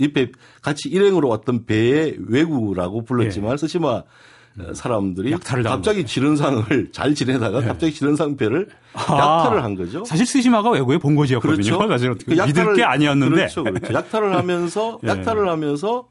옆에 0.00 0.32
같이 0.60 0.88
일행으로 0.88 1.28
왔던 1.28 1.66
배의 1.66 2.16
외구라고 2.26 3.04
불렀지만 3.04 3.52
예. 3.52 3.56
서시마 3.56 4.02
사람들이 4.74 5.34
갑자기 5.64 6.04
지른상을 6.04 6.88
잘 6.92 7.14
지내다가 7.14 7.60
네. 7.60 7.66
갑자기 7.66 7.92
지른상 7.92 8.36
배를 8.36 8.68
아, 8.92 9.00
약탈을 9.00 9.64
한 9.64 9.74
거죠. 9.74 10.04
사실 10.04 10.26
스시마가 10.26 10.70
외국의 10.70 10.98
본거지였거든요. 10.98 11.78
그렇죠. 11.78 11.88
사실 11.88 12.14
그 12.18 12.30
믿을 12.30 12.74
게 12.74 12.84
아니었는데. 12.84 13.34
그렇죠. 13.34 13.64
그렇죠. 13.64 13.94
약탈을 13.94 14.36
하면서 14.36 14.98
예. 15.04 15.08
약탈을 15.08 15.48
하면서 15.48 16.08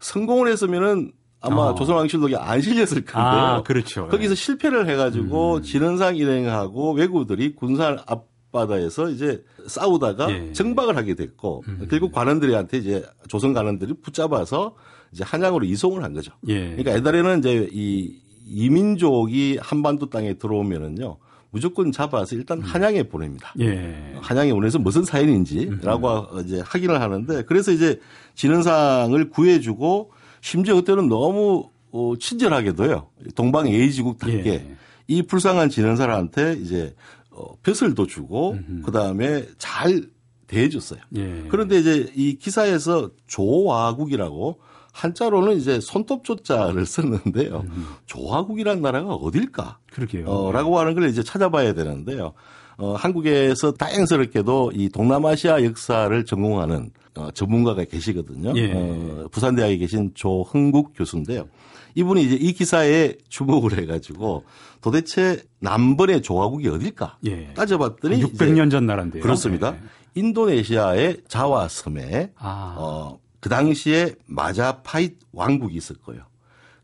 성공을 0.00 0.48
했으면은 0.48 1.12
아마 1.40 1.62
어. 1.62 1.74
조선왕실록에 1.74 2.36
안 2.36 2.60
실렸을 2.60 3.04
건데. 3.04 3.10
아, 3.14 3.62
그렇죠. 3.62 4.08
거기서 4.08 4.32
예. 4.32 4.34
실패를 4.36 4.88
해가지고 4.88 5.56
음. 5.56 5.62
지른상 5.62 6.16
일행하고 6.16 6.94
외구들이 6.94 7.56
군산 7.56 7.98
앞 8.06 8.31
바다에서 8.52 9.10
이제 9.10 9.42
싸우다가 9.66 10.30
예. 10.30 10.52
정박을 10.52 10.96
하게 10.96 11.14
됐고 11.14 11.64
음. 11.66 11.86
결국 11.90 12.12
관원들한테 12.12 12.78
이제 12.78 13.04
조선 13.26 13.52
관원들이 13.52 13.94
붙잡아서 14.02 14.76
이제 15.12 15.24
한양으로 15.24 15.64
이송을 15.64 16.04
한 16.04 16.12
거죠. 16.12 16.32
예. 16.48 16.76
그러니까 16.76 16.94
옛날에는 16.94 17.38
이제 17.40 17.68
이 17.72 18.20
이민족이 18.46 19.58
한반도 19.60 20.10
땅에 20.10 20.34
들어오면은요. 20.34 21.16
무조건 21.50 21.92
잡아서 21.92 22.34
일단 22.34 22.58
음. 22.58 22.62
한양에 22.62 23.02
보냅니다. 23.04 23.52
예. 23.60 24.14
한양에 24.20 24.52
보내서 24.52 24.78
무슨 24.78 25.04
사연인지라고 25.04 26.36
음. 26.36 26.44
이제 26.44 26.62
확인을 26.64 27.00
하는데 27.00 27.42
그래서 27.44 27.72
이제 27.72 28.00
진흥상을 28.34 29.28
구해주고 29.30 30.12
심지어 30.40 30.74
그때는 30.76 31.08
너무 31.08 31.70
어, 31.90 32.14
친절하게도요. 32.18 33.06
동방 33.34 33.68
예의지국답게 33.68 34.46
예. 34.46 34.76
이 35.08 35.22
불쌍한 35.22 35.68
진흥사한테 35.68 36.54
이제 36.54 36.94
어, 37.42 37.56
벼슬도 37.62 38.06
주고 38.06 38.56
그 38.84 38.92
다음에 38.92 39.46
잘 39.58 40.02
대해줬어요. 40.46 41.00
예. 41.16 41.44
그런데 41.48 41.78
이제 41.78 42.12
이 42.14 42.36
기사에서 42.36 43.10
조화국이라고 43.26 44.60
한자로는 44.92 45.56
이제 45.56 45.80
손톱조자를 45.80 46.84
썼는데요. 46.84 47.64
음. 47.66 47.86
조화국이라는 48.06 48.82
나라가 48.82 49.14
어딜까? 49.14 49.78
그러게요. 49.90 50.26
어, 50.26 50.52
라고 50.52 50.78
하는 50.78 50.94
걸 50.94 51.08
이제 51.08 51.22
찾아봐야 51.22 51.72
되는데요. 51.72 52.34
어, 52.76 52.94
한국에서 52.94 53.72
다행스럽게도 53.72 54.72
이 54.74 54.88
동남아시아 54.90 55.64
역사를 55.64 56.24
전공하는 56.24 56.90
어, 57.14 57.30
전문가가 57.32 57.84
계시거든요. 57.84 58.52
예. 58.56 58.72
어, 58.74 59.28
부산대학에 59.30 59.78
계신 59.78 60.12
조흥국 60.14 60.92
교수인데요. 60.94 61.48
이분이 61.94 62.22
이제 62.22 62.36
이 62.36 62.52
기사에 62.52 63.16
주목을 63.28 63.78
해가지고 63.78 64.44
도대체 64.80 65.42
남번의 65.60 66.22
조화국이 66.22 66.68
어딜까 66.68 67.18
예. 67.26 67.52
따져봤더니 67.54 68.22
600년 68.22 68.70
전 68.70 68.86
나라인데요. 68.86 69.22
그렇습니다. 69.22 69.74
예. 69.74 69.80
인도네시아의 70.14 71.22
자와 71.28 71.68
섬에 71.68 72.32
아. 72.36 72.76
어, 72.78 73.18
그 73.40 73.48
당시에 73.48 74.14
마자파잇 74.26 75.18
왕국이 75.32 75.76
거예요. 76.02 76.24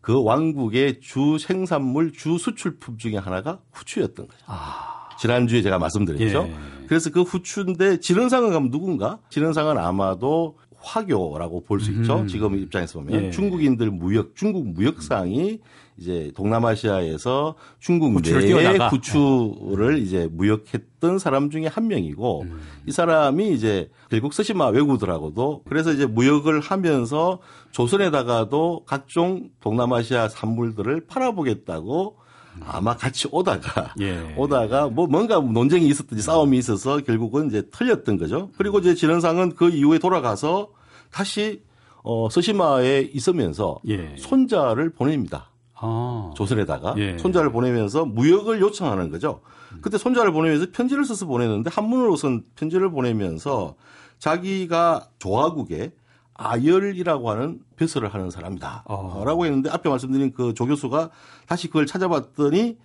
그 0.00 0.22
왕국의 0.22 1.00
주 1.00 1.38
생산물, 1.38 2.12
주 2.12 2.38
수출품 2.38 2.96
중에 2.96 3.16
하나가 3.16 3.60
후추였던 3.72 4.28
거죠. 4.28 4.40
아. 4.46 5.08
지난주에 5.20 5.62
제가 5.62 5.78
말씀드렸죠. 5.78 6.48
예. 6.48 6.54
그래서 6.86 7.10
그 7.10 7.22
후추인데 7.22 8.00
지른상은 8.00 8.50
가면 8.50 8.70
누군가? 8.70 9.18
지른상은 9.28 9.76
아마도 9.76 10.56
화교라고 10.88 11.64
볼 11.64 11.80
수 11.80 11.90
있죠. 11.92 12.20
음. 12.20 12.26
지금 12.26 12.58
입장에서 12.58 13.00
보면 13.00 13.24
예. 13.26 13.30
중국인들 13.30 13.90
무역, 13.90 14.34
중국 14.34 14.66
무역상이 14.68 15.60
이제 15.98 16.30
동남아시아에서 16.36 17.56
중국 17.80 18.20
내에 18.22 18.78
구추를 18.90 19.98
이제 19.98 20.28
무역했던 20.32 21.18
사람 21.18 21.50
중에 21.50 21.66
한 21.66 21.88
명이고 21.88 22.42
음. 22.42 22.60
이 22.86 22.92
사람이 22.92 23.52
이제 23.52 23.90
결국 24.08 24.32
서시마 24.32 24.68
외구들하고도 24.68 25.62
그래서 25.68 25.92
이제 25.92 26.06
무역을 26.06 26.60
하면서 26.60 27.40
조선에다가도 27.72 28.84
각종 28.86 29.50
동남아시아 29.60 30.28
산물들을 30.28 31.06
팔아보겠다고 31.06 32.16
아마 32.64 32.96
같이 32.96 33.28
오다가 33.30 33.94
예. 34.00 34.34
오다가 34.36 34.88
뭐 34.88 35.06
뭔가 35.06 35.38
논쟁이 35.40 35.86
있었든지 35.88 36.22
싸움이 36.22 36.58
있어서 36.58 36.98
결국은 36.98 37.48
이제 37.48 37.62
틀렸던 37.70 38.18
거죠. 38.18 38.50
그리고 38.56 38.78
이제 38.78 38.94
진원상은 38.94 39.54
그 39.54 39.68
이후에 39.70 39.98
돌아가서 39.98 40.70
다시 41.10 41.62
어 42.02 42.28
서시마에 42.30 43.00
있으면서 43.12 43.78
예. 43.88 44.14
손자를 44.16 44.90
보냅니다. 44.90 45.50
아. 45.74 46.32
조선에다가 46.36 46.94
예. 46.98 47.18
손자를 47.18 47.52
보내면서 47.52 48.04
무역을 48.04 48.60
요청하는 48.60 49.10
거죠. 49.10 49.40
그때 49.80 49.98
손자를 49.98 50.32
보내면서 50.32 50.66
편지를 50.72 51.04
써서 51.04 51.26
보냈는데 51.26 51.70
한문으로 51.72 52.16
쓴 52.16 52.42
편지를 52.56 52.90
보내면서 52.90 53.74
자기가 54.18 55.08
조화국에 55.18 55.92
아열이라고 56.34 57.30
하는 57.30 57.60
벼슬을 57.76 58.12
하는 58.14 58.30
사람이다. 58.30 58.84
어. 58.86 59.22
라고 59.24 59.44
했는데 59.44 59.70
앞에 59.70 59.88
말씀드린 59.88 60.32
그 60.32 60.54
조 60.54 60.66
교수가 60.66 61.10
다시 61.46 61.66
그걸 61.66 61.86
찾아봤더니 61.86 62.76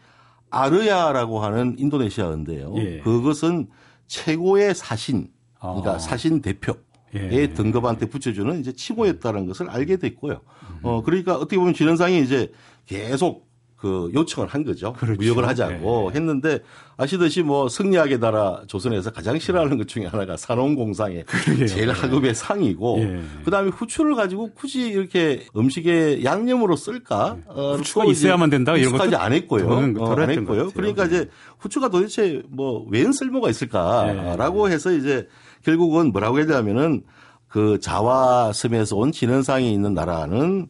아르야라고 0.50 1.40
하는 1.40 1.76
인도네시아어인데요. 1.80 2.74
예. 2.78 3.00
그것은 3.00 3.70
최고의 4.08 4.76
사신, 4.76 5.30
그러니까 5.60 5.94
어. 5.94 6.00
사신 6.00 6.42
대표. 6.42 6.76
의 7.14 7.30
예. 7.32 7.48
등급한테 7.48 8.08
붙여주는 8.08 8.60
이제 8.60 8.72
치고였다는 8.72 9.46
것을 9.46 9.70
알게 9.70 9.98
됐고요. 9.98 10.42
어, 10.82 11.02
그러니까 11.04 11.36
어떻게 11.36 11.58
보면 11.58 11.74
진원상이 11.74 12.22
이제 12.22 12.52
계속 12.86 13.48
그 13.84 14.10
요청을 14.14 14.48
한 14.48 14.64
거죠. 14.64 14.94
그렇죠. 14.94 15.22
무역을 15.22 15.46
하자고 15.46 16.12
네. 16.14 16.18
했는데 16.18 16.60
아시듯이 16.96 17.44
뭐 17.44 17.68
승리하게 17.68 18.18
나라 18.18 18.62
조선에서 18.66 19.12
가장 19.12 19.38
싫어하는 19.38 19.78
것 19.78 19.90
중에 19.90 20.06
하나가 20.06 20.38
산업공상의 20.38 21.26
제일 21.68 21.92
하급의 21.92 22.34
상이고 22.34 23.00
예. 23.02 23.22
그다음에 23.44 23.72
후추를 23.72 24.16
가지고 24.16 24.52
굳이 24.54 24.88
이렇게 24.88 25.46
음식에 25.58 26.24
양념으로 26.24 26.78
쓸까? 26.78 27.36
네. 27.36 27.44
어, 27.48 27.76
후추가 27.76 28.06
있어야만 28.06 28.50
된다 28.50 28.78
이런 28.78 28.94
것까지 28.94 29.18
안 29.18 29.34
했고요. 29.34 29.68
어, 29.68 30.16
안 30.16 30.30
했고요. 30.30 30.70
그러니까 30.74 31.04
이제 31.04 31.28
후추가 31.60 31.90
도대체 31.90 32.42
뭐 32.48 32.86
웬 32.90 33.12
쓸모가 33.12 33.50
있을까라고 33.50 34.70
예. 34.70 34.74
해서 34.74 34.94
이제 34.94 35.28
결국은 35.64 36.12
뭐라고 36.12 36.38
해야 36.38 36.46
되냐면은 36.46 37.04
그 37.48 37.80
자와 37.80 38.52
섬에서 38.54 38.96
온 38.98 39.12
진원상이 39.12 39.72
있는 39.72 39.94
나라는 39.94 40.68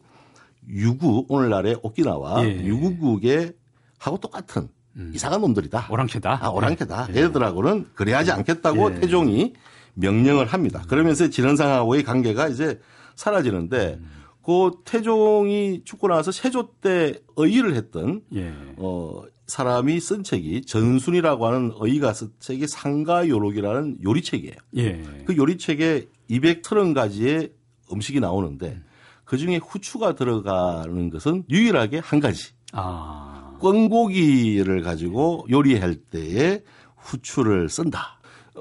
유구 0.68 1.26
오늘날의 1.28 1.78
오키나와 1.82 2.44
예. 2.44 2.64
유구국의 2.64 3.54
하고 3.98 4.18
똑같은 4.18 4.68
음. 4.96 5.10
이상한 5.14 5.40
놈들이다. 5.40 5.88
오랑캐다. 5.90 6.38
아, 6.42 6.48
오랑캐다. 6.50 7.08
예. 7.14 7.22
얘들하고는 7.22 7.88
그래야지 7.94 8.32
않겠다고 8.32 8.94
예. 8.94 9.00
태종이 9.00 9.54
명령을 9.94 10.46
합니다. 10.46 10.82
그러면서 10.88 11.28
진원상하고의 11.28 12.02
관계가 12.04 12.48
이제 12.48 12.80
사라지는데 13.16 13.98
음. 14.00 14.10
그 14.44 14.72
태종이 14.84 15.82
죽고 15.84 16.08
나서 16.08 16.30
세조 16.30 16.74
때 16.80 17.18
의의를 17.36 17.74
했던 17.74 18.20
예. 18.34 18.52
어 18.76 19.22
사람이 19.46 20.00
쓴 20.00 20.22
책이 20.22 20.62
전순이라고 20.62 21.46
하는 21.46 21.72
의의가 21.78 22.12
쓴 22.12 22.30
책이 22.40 22.66
상가요록이라는 22.66 23.98
요리책이에요. 24.02 24.54
예. 24.76 25.02
그 25.26 25.36
요리책에 25.36 26.08
230가지의 26.30 27.52
음식이 27.92 28.20
나오는데 28.20 28.68
음. 28.68 28.84
그 29.24 29.36
중에 29.36 29.56
후추가 29.56 30.14
들어가는 30.14 31.10
것은 31.10 31.44
유일하게 31.50 31.98
한 31.98 32.20
가지. 32.20 32.52
아. 32.72 33.56
꿩고기를 33.60 34.82
가지고 34.82 35.46
요리할 35.50 35.96
때에 35.96 36.62
후추를 36.96 37.68
쓴다. 37.68 38.13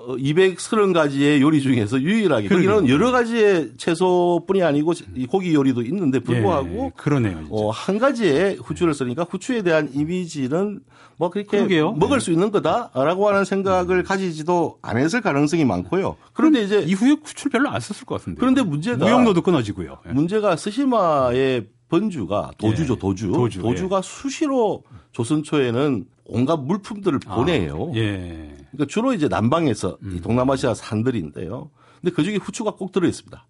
230가지의 0.07 1.37
어, 1.37 1.41
요리 1.41 1.61
중에서 1.61 2.01
유일하게 2.01 2.49
거기는 2.49 2.89
여러 2.89 3.11
가지의 3.11 3.71
채소뿐이 3.77 4.61
아니고 4.63 4.93
고기 5.29 5.53
요리도 5.53 5.81
있는데 5.83 6.19
불구하고 6.19 6.85
예, 6.85 6.91
그러네요. 6.95 7.45
어, 7.49 7.69
한 7.69 7.97
가지의 7.99 8.57
후추를 8.57 8.93
쓰니까 8.93 9.25
후추에 9.29 9.61
대한 9.61 9.89
이미지는 9.93 10.81
뭐 11.17 11.29
그렇게 11.29 11.57
그러게요. 11.57 11.93
먹을 11.93 12.19
네. 12.19 12.25
수 12.25 12.31
있는 12.31 12.51
거다라고 12.51 13.29
하는 13.29 13.45
생각을 13.45 13.97
음. 13.97 14.03
가지지도 14.03 14.77
않았을 14.81 15.21
가능성이 15.21 15.63
많고요. 15.65 16.17
그런데 16.33 16.63
이제 16.63 16.79
이후에 16.79 17.11
후추를 17.23 17.51
별로 17.51 17.69
안 17.69 17.79
썼을 17.79 18.05
것 18.05 18.19
같은데. 18.19 18.39
그런데 18.39 18.63
문제가 18.63 18.97
무역로도 18.97 19.41
끊어지고요. 19.41 19.99
예. 20.07 20.11
문제가 20.11 20.55
스시마의 20.55 21.67
번주가 21.89 22.51
도주죠, 22.57 22.93
예. 22.93 22.99
도주. 22.99 23.27
도주. 23.31 23.89
예. 23.91 24.01
수시로 24.03 24.83
조선 25.11 25.43
초에는 25.43 26.05
온갖 26.25 26.57
물품들을 26.57 27.19
아, 27.27 27.35
보내요. 27.35 27.91
예. 27.95 28.55
그러니까 28.71 28.85
주로 28.87 29.13
이제 29.13 29.27
남방에서 29.27 29.97
음. 30.03 30.21
동남아시아 30.21 30.73
산들인데요. 30.73 31.69
근데 32.01 32.13
그 32.15 32.23
중에 32.23 32.35
후추가 32.37 32.71
꼭 32.71 32.91
들어 32.91 33.07
있습니다. 33.07 33.45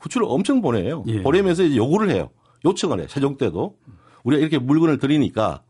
후추를 0.00 0.26
엄청 0.28 0.60
보내요. 0.60 1.04
예. 1.08 1.22
보내면서 1.22 1.62
이제 1.64 1.76
요구를 1.76 2.10
해요. 2.10 2.30
요청을 2.64 3.00
해. 3.00 3.06
세종 3.08 3.36
때도 3.36 3.76
우리가 4.24 4.40
이렇게 4.40 4.58
물건을 4.58 4.98
드리니까 4.98 5.62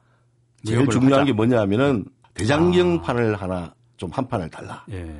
제일 0.64 0.88
중요한 0.88 1.12
하자. 1.20 1.24
게 1.24 1.32
뭐냐면은 1.32 2.04
대장경판을 2.34 3.34
아. 3.34 3.38
하나 3.38 3.74
좀 3.96 4.10
한 4.12 4.26
판을 4.28 4.48
달라. 4.50 4.84
예. 4.90 5.14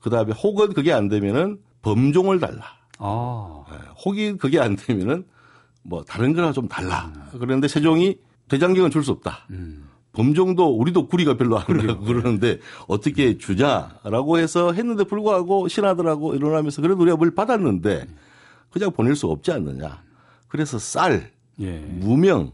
그 0.00 0.10
다음에 0.10 0.32
혹은 0.32 0.72
그게 0.72 0.92
안 0.92 1.08
되면은 1.08 1.58
범종을 1.82 2.38
달라. 2.40 2.64
아. 2.98 3.64
예. 3.70 3.76
혹이 4.04 4.36
그게 4.36 4.60
안 4.60 4.76
되면은 4.76 5.24
뭐 5.82 6.02
다른 6.04 6.32
거나 6.32 6.52
좀 6.52 6.66
달라. 6.68 7.12
음. 7.14 7.38
그런데 7.38 7.68
세종이 7.68 8.16
대장경은 8.48 8.90
줄 8.90 9.02
수 9.04 9.10
없다. 9.12 9.46
음. 9.50 9.88
범종도 10.14 10.76
우리도 10.78 11.08
구리가 11.08 11.36
별로 11.36 11.58
안 11.58 11.76
나고 11.76 12.04
그러는데 12.04 12.60
어떻게 12.86 13.36
주냐라고 13.36 14.38
해서 14.38 14.72
했는데 14.72 15.04
불구하고 15.04 15.68
신하들하고 15.68 16.34
일어나면서 16.34 16.80
그래도 16.82 17.02
우리가 17.02 17.16
뭘 17.16 17.34
받았는데 17.34 18.06
그냥 18.70 18.90
보낼 18.92 19.14
수 19.14 19.26
없지 19.26 19.52
않느냐. 19.52 20.02
그래서 20.48 20.78
쌀, 20.78 21.30
예. 21.60 21.78
무명, 21.78 22.52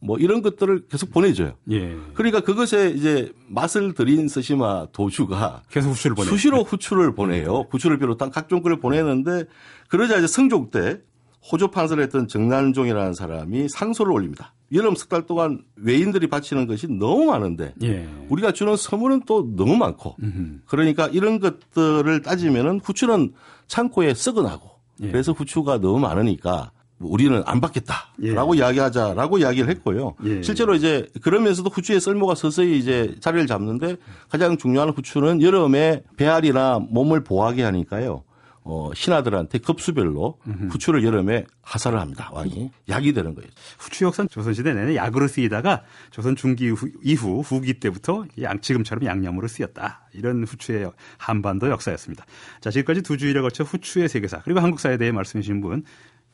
뭐 0.00 0.18
이런 0.18 0.40
것들을 0.40 0.86
계속 0.88 1.10
보내줘요. 1.10 1.54
예. 1.70 1.96
그러니까 2.14 2.40
그것에 2.40 2.90
이제 2.90 3.32
맛을 3.48 3.92
들인 3.92 4.28
스시마 4.28 4.86
도주가 4.92 5.62
계속 5.70 5.90
후추를 5.90 6.16
보내 6.16 6.28
수시로 6.28 6.62
후추를 6.62 7.14
보내요. 7.14 7.66
후추를 7.70 7.98
비롯한 7.98 8.30
각종 8.30 8.62
걸 8.62 8.80
보내는데 8.80 9.44
그러자 9.88 10.16
이제 10.16 10.26
성종 10.26 10.70
때 10.70 11.00
호조 11.50 11.68
판서를 11.68 12.02
했던 12.04 12.28
정난종이라는 12.28 13.14
사람이 13.14 13.68
상소를 13.68 14.12
올립니다. 14.12 14.54
여름 14.72 14.94
석 14.94 15.08
달 15.08 15.26
동안 15.26 15.62
외인들이 15.76 16.28
바치는 16.28 16.66
것이 16.66 16.86
너무 16.86 17.24
많은데 17.24 17.74
예. 17.82 18.08
우리가 18.28 18.52
주는 18.52 18.76
선물은 18.76 19.22
또 19.26 19.54
너무 19.56 19.76
많고 19.76 20.16
음흠. 20.22 20.60
그러니까 20.66 21.08
이런 21.08 21.40
것들을 21.40 22.22
따지면은 22.22 22.80
후추는 22.84 23.32
창고에 23.66 24.14
썩어나고 24.14 24.70
예. 25.02 25.10
그래서 25.10 25.32
후추가 25.32 25.80
너무 25.80 25.98
많으니까 25.98 26.70
우리는 27.00 27.42
안 27.46 27.60
받겠다라고 27.62 28.54
예. 28.54 28.58
이야기하자라고 28.58 29.38
이야기를 29.38 29.70
했고요. 29.70 30.14
예. 30.24 30.42
실제로 30.42 30.74
이제 30.74 31.08
그러면서도 31.22 31.70
후추의 31.70 31.98
쓸모가 31.98 32.34
서서히 32.34 32.78
이제 32.78 33.16
자리를 33.20 33.46
잡는데 33.46 33.96
가장 34.28 34.56
중요한 34.58 34.90
후추는 34.90 35.42
여름에 35.42 36.02
배알이나 36.16 36.78
몸을 36.90 37.24
보호하게 37.24 37.62
하니까요. 37.64 38.22
어, 38.62 38.90
신하들한테 38.94 39.58
급수별로 39.58 40.38
후추를 40.70 41.02
여름에 41.04 41.46
하사를 41.62 41.98
합니다. 41.98 42.30
왕이 42.32 42.70
약이 42.88 43.12
되는 43.12 43.34
거예요. 43.34 43.48
후추 43.78 44.04
역사는 44.04 44.28
조선시대 44.28 44.74
내내 44.74 44.96
약으로 44.96 45.28
쓰이다가 45.28 45.82
조선 46.10 46.36
중기 46.36 46.68
후, 46.68 46.90
이후 47.02 47.40
후기 47.40 47.74
때부터 47.80 48.26
양, 48.42 48.60
지금처럼 48.60 49.04
양념으로 49.04 49.48
쓰였다. 49.48 50.08
이런 50.12 50.44
후추의 50.44 50.90
한반도 51.16 51.70
역사였습니다. 51.70 52.26
자, 52.60 52.70
지금까지 52.70 53.02
두 53.02 53.16
주일에 53.16 53.40
걸쳐 53.40 53.64
후추의 53.64 54.08
세계사 54.08 54.42
그리고 54.44 54.60
한국사에 54.60 54.98
대해 54.98 55.10
말씀해 55.10 55.42
주신 55.42 55.60
분 55.60 55.84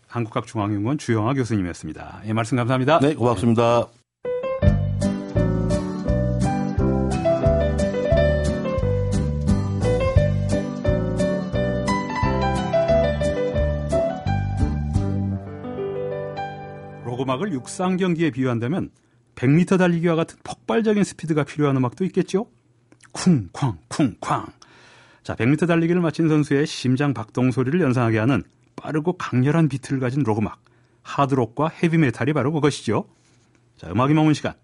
한국학중앙연구원 0.08 0.98
주영아 0.98 1.34
교수님이었습니다. 1.34 2.22
예, 2.26 2.32
말씀 2.32 2.56
감사합니다. 2.56 3.00
네, 3.00 3.14
고맙습니다. 3.14 3.86
로고막을 17.26 17.52
육상 17.52 17.96
경기에 17.96 18.30
비유한다면 18.30 18.90
100m 19.34 19.78
달리기와 19.78 20.14
같은 20.14 20.38
폭발적인 20.44 21.04
스피드가 21.04 21.44
필요한 21.44 21.76
음악도 21.76 22.04
있겠죠? 22.06 22.46
쿵쾅 23.12 23.78
쿵쾅. 23.88 24.46
자, 25.22 25.34
100m 25.34 25.66
달리기를 25.66 26.00
마친 26.00 26.28
선수의 26.28 26.66
심장 26.66 27.12
박동 27.12 27.50
소리를 27.50 27.78
연상하게 27.80 28.18
하는 28.18 28.42
빠르고 28.76 29.14
강렬한 29.14 29.68
비트를 29.68 30.00
가진 30.00 30.22
로그막, 30.22 30.62
하드록과 31.02 31.68
헤비메탈이 31.68 32.32
바로 32.32 32.52
그것이죠. 32.52 33.08
자, 33.76 33.90
음악이 33.90 34.14
머문 34.14 34.32
시간. 34.32 34.54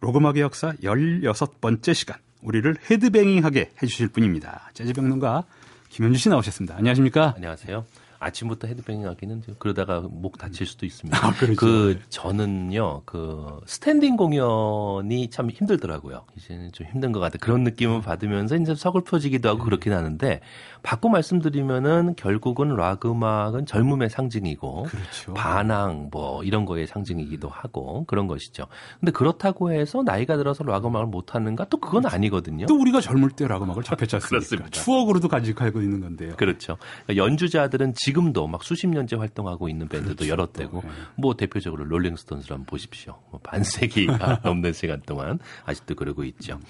로그막의 0.00 0.42
역사 0.42 0.72
16번째 0.72 1.94
시간. 1.94 2.18
우리를 2.42 2.76
헤드뱅잉하게 2.90 3.72
해주실 3.82 4.08
분입니다. 4.08 4.70
재즈평론가 4.74 5.44
김현주 5.88 6.18
씨 6.18 6.28
나오셨습니다. 6.28 6.76
안녕하십니까? 6.76 7.34
안녕하세요. 7.36 7.84
아침부터 8.24 8.66
헤드뱅잉 8.66 9.06
하기는 9.06 9.42
그러다가 9.58 10.00
목 10.10 10.36
다칠 10.36 10.66
수도 10.66 10.84
있습니다. 10.84 11.16
아, 11.24 11.32
그렇죠. 11.32 11.54
그 11.56 12.00
저는요 12.08 13.02
그 13.04 13.60
스탠딩 13.66 14.16
공연이 14.16 15.30
참 15.30 15.48
힘들더라고요. 15.50 16.24
이제는 16.36 16.72
좀 16.72 16.86
힘든 16.90 17.12
것 17.12 17.20
같아. 17.20 17.38
그런 17.38 17.62
느낌을 17.62 18.02
받으면서 18.02 18.56
이제 18.56 18.74
서글퍼지기도 18.74 19.48
하고 19.48 19.64
그렇긴 19.64 19.92
하는데 19.92 20.40
바꿔 20.82 21.08
말씀드리면은 21.08 22.14
결국은 22.16 22.74
락 22.76 23.04
음악은 23.06 23.66
젊음의 23.66 24.10
상징이고 24.10 24.82
그렇죠. 24.84 25.34
반항 25.34 26.08
뭐 26.10 26.42
이런 26.44 26.64
거의 26.64 26.86
상징이기도 26.86 27.48
하고 27.48 28.04
그런 28.06 28.26
것이죠. 28.26 28.66
근데 29.00 29.12
그렇다고 29.12 29.70
해서 29.72 30.02
나이가 30.02 30.36
들어서 30.36 30.64
락 30.64 30.84
음악을 30.86 31.06
못 31.06 31.34
하는가 31.34 31.66
또 31.70 31.78
그건 31.78 32.02
그렇죠. 32.02 32.14
아니거든요. 32.16 32.66
또 32.66 32.74
우리가 32.80 33.00
젊을 33.00 33.30
때 33.30 33.44
락 33.46 33.62
음악을 33.62 33.82
접했지 33.82 34.16
않습니까? 34.16 34.68
추억으로도 34.72 35.28
간직하고 35.28 35.80
있는 35.82 36.00
건데요. 36.00 36.34
그렇죠. 36.36 36.76
그러니까 37.04 37.24
연주자들은 37.24 37.92
지금 37.94 38.13
지금도 38.14 38.46
막 38.46 38.62
수십 38.62 38.86
년째 38.86 39.16
활동하고 39.16 39.68
있는 39.68 39.88
밴드도 39.88 40.14
그렇죠. 40.14 40.30
여러 40.30 40.46
대고 40.46 40.82
네. 40.82 40.88
뭐 41.16 41.34
대표적으로 41.34 41.84
롤링스톤스를 41.84 42.54
한번 42.54 42.66
보십시오. 42.66 43.18
뭐 43.30 43.40
반세기가 43.42 44.40
넘는 44.44 44.72
시간 44.72 45.02
동안 45.04 45.40
아직도 45.64 45.96
그러고 45.96 46.22
있죠. 46.24 46.60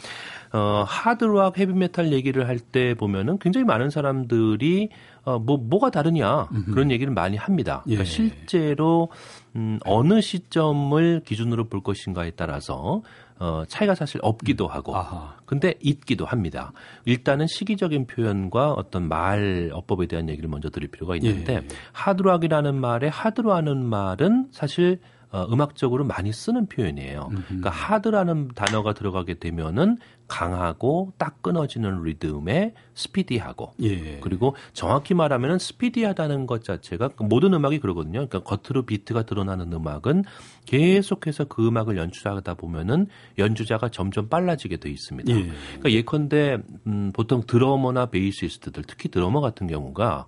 어, 0.53 0.85
하드락 0.87 1.59
헤비메탈 1.59 2.13
얘기를 2.13 2.49
할 2.49 2.59
때 2.73 2.95
보면은 2.95 3.39
굉장히 3.39 3.67
많은 3.67 3.91
사람들이 3.91 4.89
어, 5.25 5.39
뭐 5.39 5.59
뭐가 5.59 5.91
다르냐 5.91 6.49
그런 6.73 6.91
얘기를 6.91 7.13
많이 7.13 7.37
합니다. 7.37 7.83
그러니까 7.85 8.03
예. 8.03 8.07
실제로 8.07 9.11
음, 9.55 9.79
어느 9.85 10.21
시점을 10.23 11.21
기준으로 11.27 11.69
볼 11.69 11.83
것인가에 11.83 12.31
따라서 12.31 13.03
어, 13.39 13.65
차이가 13.67 13.95
사실 13.95 14.21
없기도 14.23 14.69
하고, 14.69 14.97
아하. 14.97 15.37
근데 15.45 15.75
있기도 15.81 16.25
합니다. 16.25 16.73
일단은 17.05 17.47
시기적인 17.47 18.07
표현과 18.07 18.73
어떤 18.73 19.09
말 19.09 19.71
어법에 19.73 20.07
대한 20.07 20.29
얘기를 20.29 20.49
먼저 20.49 20.71
드릴 20.71 20.89
필요가 20.89 21.17
있는데, 21.17 21.55
예. 21.55 21.69
하드락이라는 21.93 22.75
말에 22.75 23.09
하드라는 23.09 23.85
말은 23.85 24.49
사실 24.53 25.01
어, 25.35 25.49
음악적으로 25.51 26.05
많이 26.05 26.33
쓰는 26.33 26.67
표현이에요. 26.67 27.27
음흠. 27.29 27.43
그러니까 27.49 27.71
하드라는 27.71 28.51
단어가 28.55 28.93
들어가게 28.93 29.35
되면은 29.35 29.99
강하고 30.27 31.13
딱 31.19 31.43
끊어지는 31.43 32.03
리듬에 32.03 32.75
스피디하고 32.95 33.75
예. 33.83 34.21
그리고 34.21 34.57
정확히 34.73 35.15
말하면은 35.15 35.59
스피디하다는 35.59 36.47
것 36.47 36.65
자체가 36.65 37.09
그 37.09 37.23
모든 37.23 37.53
음악이 37.53 37.79
그러거든요. 37.81 38.27
그러니까 38.27 38.41
겉으로 38.41 38.87
비트가 38.87 39.25
드러나는 39.25 39.73
음악은 39.73 40.25
계속해서 40.65 41.45
그 41.45 41.67
음악을 41.67 41.97
연주하다 41.97 42.55
보면은 42.55 43.07
연주자가 43.39 43.91
점점 43.91 44.29
빨라지게 44.29 44.79
돼 44.79 44.91
있습니다. 44.91 45.31
예. 45.31 45.51
그러니까 45.67 45.91
예컨대 45.91 46.59
음, 46.87 47.13
보통 47.13 47.43
드러머나 47.47 48.07
베이시스트들 48.07 48.85
특히 48.87 49.11
드러머 49.11 49.41
같은 49.41 49.67
경우가 49.67 50.27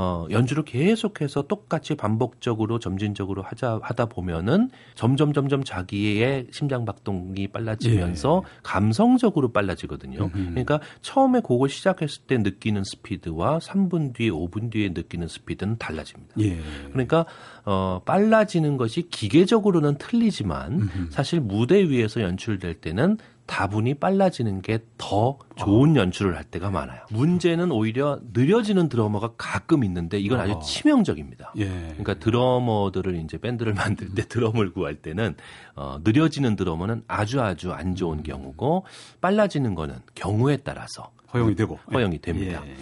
어, 0.00 0.28
연주를 0.30 0.64
계속해서 0.64 1.48
똑같이 1.48 1.96
반복적으로 1.96 2.78
점진적으로 2.78 3.42
하자 3.42 3.80
하다 3.82 4.06
보면은 4.06 4.70
점점 4.94 5.32
점점 5.32 5.64
자기의 5.64 6.46
심장 6.52 6.84
박동이 6.84 7.48
빨라지면서 7.48 8.42
예. 8.44 8.58
감성적으로 8.62 9.50
빨라지거든요. 9.50 10.30
음흠. 10.32 10.50
그러니까 10.50 10.78
처음에 11.02 11.40
곡을 11.40 11.68
시작했을 11.68 12.22
때 12.28 12.38
느끼는 12.38 12.84
스피드와 12.84 13.58
3분 13.58 14.14
뒤에 14.14 14.30
5분 14.30 14.70
뒤에 14.70 14.90
느끼는 14.90 15.26
스피드는 15.26 15.78
달라집니다. 15.78 16.36
예. 16.42 16.60
그러니까 16.92 17.26
어, 17.64 18.00
빨라지는 18.04 18.76
것이 18.76 19.08
기계적으로는 19.10 19.98
틀리지만 19.98 20.74
음흠. 20.74 21.06
사실 21.10 21.40
무대 21.40 21.82
위에서 21.82 22.20
연출될 22.20 22.74
때는 22.74 23.18
다분히 23.48 23.94
빨라지는 23.94 24.60
게 24.60 24.78
더 24.98 25.38
좋은 25.56 25.96
어. 25.96 26.00
연출을 26.02 26.36
할 26.36 26.44
때가 26.44 26.70
많아요. 26.70 27.00
문제는 27.10 27.72
오히려 27.72 28.20
느려지는 28.34 28.90
드러머가 28.90 29.32
가끔 29.38 29.82
있는데 29.84 30.20
이건 30.20 30.38
아주 30.38 30.52
어. 30.52 30.58
치명적입니다. 30.60 31.54
예. 31.56 31.64
그러니까 31.66 32.14
드러머들을 32.14 33.16
이제 33.16 33.38
밴드를 33.38 33.72
만들 33.74 34.14
때 34.14 34.22
드럼을 34.28 34.72
구할 34.72 34.96
때는 34.96 35.34
어, 35.74 35.98
느려지는 36.04 36.56
드러머는 36.56 37.02
아주 37.08 37.40
아주 37.40 37.72
안 37.72 37.94
좋은 37.94 38.22
경우고 38.22 38.84
빨라지는 39.22 39.74
거는 39.74 39.96
경우에 40.14 40.58
따라서 40.58 41.10
허용이 41.32 41.54
되고 41.54 41.78
허용이 41.92 42.20
됩니다. 42.20 42.62
예. 42.66 42.76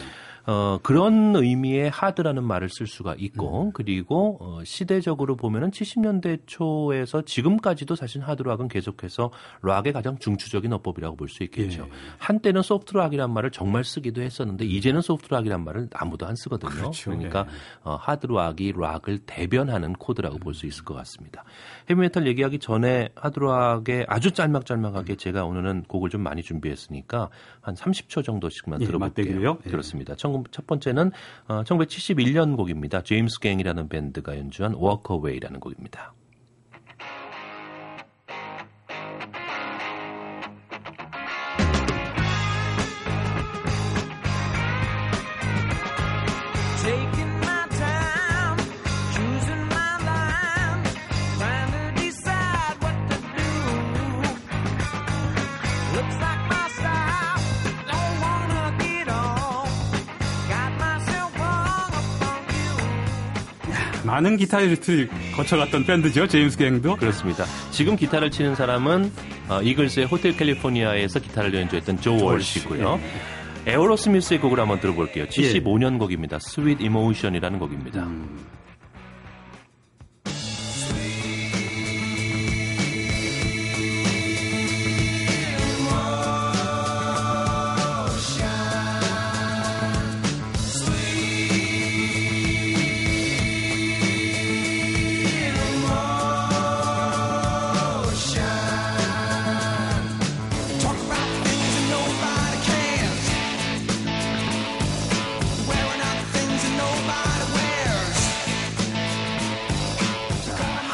어, 0.46 0.78
그런 0.82 1.34
의미의 1.36 1.90
하드라는 1.90 2.44
말을 2.44 2.68
쓸 2.68 2.86
수가 2.86 3.14
있고 3.18 3.64
음. 3.64 3.70
그리고 3.72 4.38
어, 4.40 4.64
시대적으로 4.64 5.36
보면은 5.36 5.70
70년대 5.70 6.40
초에서 6.46 7.22
지금까지도 7.22 7.94
사실 7.96 8.22
하드락은 8.22 8.68
계속해서 8.68 9.30
락의 9.62 9.92
가장 9.92 10.18
중추적인 10.18 10.72
어법이라고 10.72 11.16
볼 11.16 11.26
수 11.28 11.42
있겠죠. 11.44 11.82
예. 11.82 11.90
한때는 12.18 12.62
소프트락이란 12.62 13.32
말을 13.32 13.50
정말 13.50 13.84
쓰기도 13.84 14.22
했었는데 14.22 14.64
이제는 14.64 15.00
소프트락이란 15.00 15.64
말을 15.64 15.88
아무도 15.92 16.26
안 16.26 16.34
쓰거든요. 16.36 16.70
그렇죠. 16.70 17.10
그러니까 17.10 17.46
예. 17.48 17.52
어, 17.82 17.96
하드락이 17.96 18.74
락을 18.76 19.18
대변하는 19.26 19.92
코드라고 19.94 20.38
볼수 20.38 20.66
있을 20.66 20.84
것 20.84 20.94
같습니다. 20.94 21.44
헤비메탈 21.90 22.26
얘기하기 22.26 22.58
전에 22.58 23.08
하드락의 23.14 24.06
아주 24.08 24.30
짤막짤막하게 24.32 25.16
제가 25.16 25.44
오늘은 25.44 25.84
곡을 25.88 26.10
좀 26.10 26.22
많이 26.22 26.42
준비했으니까 26.42 27.28
한 27.60 27.74
30초 27.74 28.24
정도씩만 28.24 28.82
예, 28.82 28.86
들어볼게요. 28.86 29.58
예. 29.66 29.70
그렇습니다. 29.70 30.14
첫 30.50 30.66
번째는 30.66 31.12
어, 31.48 31.62
1971년 31.64 32.56
곡입니다. 32.56 33.02
제임스 33.02 33.40
갱이라는 33.40 33.88
밴드가 33.88 34.38
연주한 34.38 34.74
Away라는 34.74 35.60
곡입니다. 35.60 36.14
많은 64.16 64.38
기타리스트를 64.38 65.10
거쳐갔던 65.34 65.84
밴드죠. 65.84 66.26
제임스 66.26 66.56
갱도. 66.56 66.96
그렇습니다. 66.96 67.44
지금 67.70 67.96
기타를 67.96 68.30
치는 68.30 68.54
사람은 68.54 69.12
어, 69.48 69.60
이글스의 69.60 70.06
Hotel 70.06 70.34
California에서 70.34 71.20
기타를 71.20 71.52
연주했던 71.54 72.00
조 72.00 72.24
월시고요. 72.24 72.98
예. 73.66 73.72
에어로스미스의 73.72 74.40
곡을 74.40 74.58
한번 74.58 74.80
들어볼게요. 74.80 75.26
75년 75.26 75.94
예. 75.94 75.98
곡입니다. 75.98 76.38
Sweet 76.38 76.80
Emotion이라는 76.80 77.58
곡입니다. 77.58 78.04
음. 78.04 78.38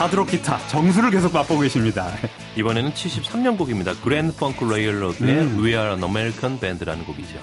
하드록 0.03 0.26
기타 0.28 0.59
정수를 0.68 1.11
계속 1.11 1.32
맛보고 1.32 1.61
계십니다. 1.61 2.11
이번에는 2.57 2.92
73년 2.92 3.57
곡입니다. 3.57 3.94
그랜드 4.03 4.34
펑크 4.36 4.64
레일로드의 4.64 5.38
음. 5.38 5.59
We 5.59 5.70
Are 5.74 5.90
an 5.90 6.03
American 6.03 6.59
Band라는 6.59 7.05
곡이죠. 7.05 7.38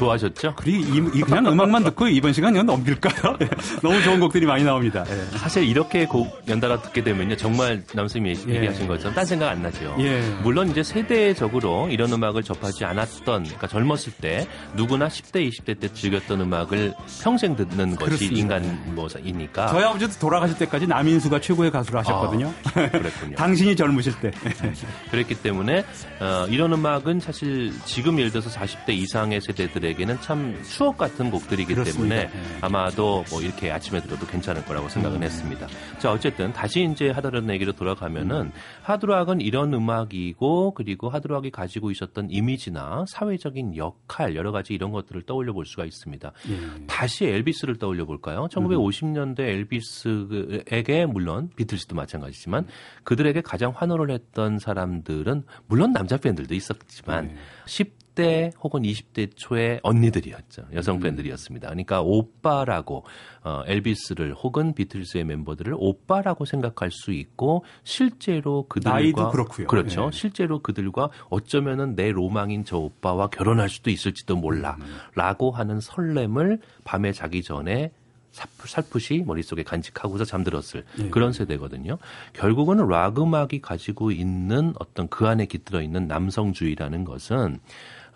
좋아하셨죠? 0.00 0.54
그리 0.56 0.80
이, 0.80 1.20
그냥 1.20 1.46
음악만 1.46 1.84
듣고 1.84 2.08
이번 2.08 2.32
시간 2.32 2.52
그냥 2.52 2.66
넘길까요? 2.66 3.36
네. 3.40 3.48
너무 3.82 4.02
좋은 4.02 4.20
곡들이 4.20 4.46
많이 4.46 4.64
나옵니다. 4.64 5.04
네. 5.04 5.38
사실 5.38 5.64
이렇게 5.64 6.06
곡 6.06 6.42
연달아 6.48 6.82
듣게 6.82 7.02
되면요. 7.02 7.36
정말 7.36 7.82
남수님이 7.94 8.36
예. 8.48 8.54
얘기하신 8.56 8.86
것처럼 8.86 9.14
딴 9.14 9.24
생각 9.24 9.50
안 9.50 9.62
나죠. 9.62 9.96
예. 10.00 10.20
물론 10.42 10.70
이제 10.70 10.82
세대적으로 10.82 11.88
이런 11.90 12.12
음악을 12.12 12.42
접하지 12.42 12.84
않았던, 12.84 13.44
그러니까 13.44 13.66
젊었을 13.66 14.12
때 14.20 14.46
누구나 14.74 15.08
10대, 15.08 15.48
20대 15.48 15.78
때 15.78 15.92
즐겼던 15.92 16.40
음악을 16.40 16.94
평생 17.22 17.56
듣는 17.56 17.96
것이 17.96 18.04
그렇습니다. 18.04 18.56
인간 18.56 18.94
뭐이니까. 18.94 19.68
저희 19.68 19.84
아버지도 19.84 20.18
돌아가실 20.18 20.58
때까지 20.58 20.86
남인수가 20.86 21.40
최고의 21.40 21.70
가수를 21.70 22.00
하셨거든요. 22.00 22.52
아, 22.64 22.88
그랬군요. 22.88 23.36
당신이 23.40 23.76
젊으실 23.76 24.14
때. 24.20 24.30
그랬기 25.10 25.36
때문에 25.36 25.84
어, 26.20 26.46
이런 26.48 26.72
음악은 26.72 27.20
사실 27.20 27.72
지금 27.84 28.18
예를 28.18 28.30
들어서 28.30 28.50
40대 28.50 28.90
이상의 28.90 29.40
세대 29.40 29.60
세 29.60 29.68
대들에게는 29.90 30.20
참 30.20 30.60
추억 30.62 30.96
같은 30.96 31.30
곡들이기 31.30 31.74
그렇습니다. 31.74 32.16
때문에 32.16 32.26
네. 32.26 32.58
아마도 32.60 33.24
뭐 33.30 33.40
이렇게 33.42 33.70
아침에 33.70 34.00
들어도 34.00 34.26
괜찮을 34.26 34.64
거라고 34.64 34.88
생각은 34.88 35.18
음. 35.18 35.22
했습니다. 35.22 35.66
자 35.98 36.12
어쨌든 36.12 36.52
다시 36.52 36.88
이제 36.90 37.10
하드락 37.10 37.48
얘기로 37.50 37.72
돌아가면은 37.72 38.36
음. 38.46 38.52
하드락은 38.82 39.40
이런 39.40 39.74
음악이고 39.74 40.74
그리고 40.74 41.08
하드락이 41.08 41.50
가지고 41.50 41.90
있었던 41.90 42.28
이미지나 42.30 43.04
사회적인 43.08 43.76
역할 43.76 44.34
여러 44.36 44.52
가지 44.52 44.74
이런 44.74 44.92
것들을 44.92 45.22
떠올려 45.22 45.52
볼 45.52 45.66
수가 45.66 45.84
있습니다. 45.84 46.32
예. 46.50 46.86
다시 46.86 47.26
엘비스를 47.26 47.76
떠올려 47.78 48.04
볼까요? 48.04 48.48
1950년대 48.50 49.40
엘비스에게 49.40 51.06
물론 51.06 51.50
비틀스도 51.56 51.94
마찬가지지만 51.94 52.66
그들에게 53.04 53.40
가장 53.40 53.72
환호를 53.74 54.10
했던 54.10 54.58
사람들은 54.58 55.44
물론 55.66 55.92
남자 55.92 56.16
팬들도 56.16 56.54
있었지만 56.54 57.30
예. 57.30 57.34
10 57.66 57.99
대 58.20 58.50
혹은 58.62 58.82
20대 58.82 59.30
초의 59.36 59.80
언니들이었죠. 59.82 60.62
여성 60.74 60.96
음. 60.96 61.00
팬들이었습니다. 61.00 61.68
그러니까 61.68 62.00
오빠라고 62.02 63.04
어, 63.42 63.62
엘비스를 63.66 64.34
혹은 64.34 64.74
비틀스의 64.74 65.24
멤버들을 65.24 65.74
오빠라고 65.76 66.44
생각할 66.44 66.90
수 66.90 67.12
있고 67.12 67.64
실제로 67.84 68.66
그들과 68.68 68.96
나이도 68.96 69.30
그렇고요. 69.30 69.66
그렇죠. 69.66 70.10
네. 70.10 70.16
실제로 70.16 70.60
그들과 70.60 71.10
어쩌면은 71.28 71.94
내 71.96 72.10
로망인 72.10 72.64
저 72.64 72.76
오빠와 72.78 73.28
결혼할 73.28 73.68
수도 73.68 73.90
있을지도 73.90 74.36
몰라라고 74.36 75.50
음. 75.50 75.54
하는 75.54 75.80
설렘을 75.80 76.60
밤에 76.84 77.12
자기 77.12 77.42
전에 77.42 77.90
살풋이 78.32 79.24
머릿속에 79.26 79.62
간직하고서 79.62 80.24
잠들었을 80.24 80.84
네. 80.98 81.10
그런 81.10 81.32
세대거든요. 81.32 81.98
결국은 82.32 82.86
락 82.88 83.18
음악이 83.20 83.60
가지고 83.60 84.10
있는 84.10 84.72
어떤 84.78 85.08
그 85.08 85.26
안에 85.26 85.46
깃들어 85.46 85.82
있는 85.82 86.06
남성주의라는 86.06 87.04
것은 87.04 87.58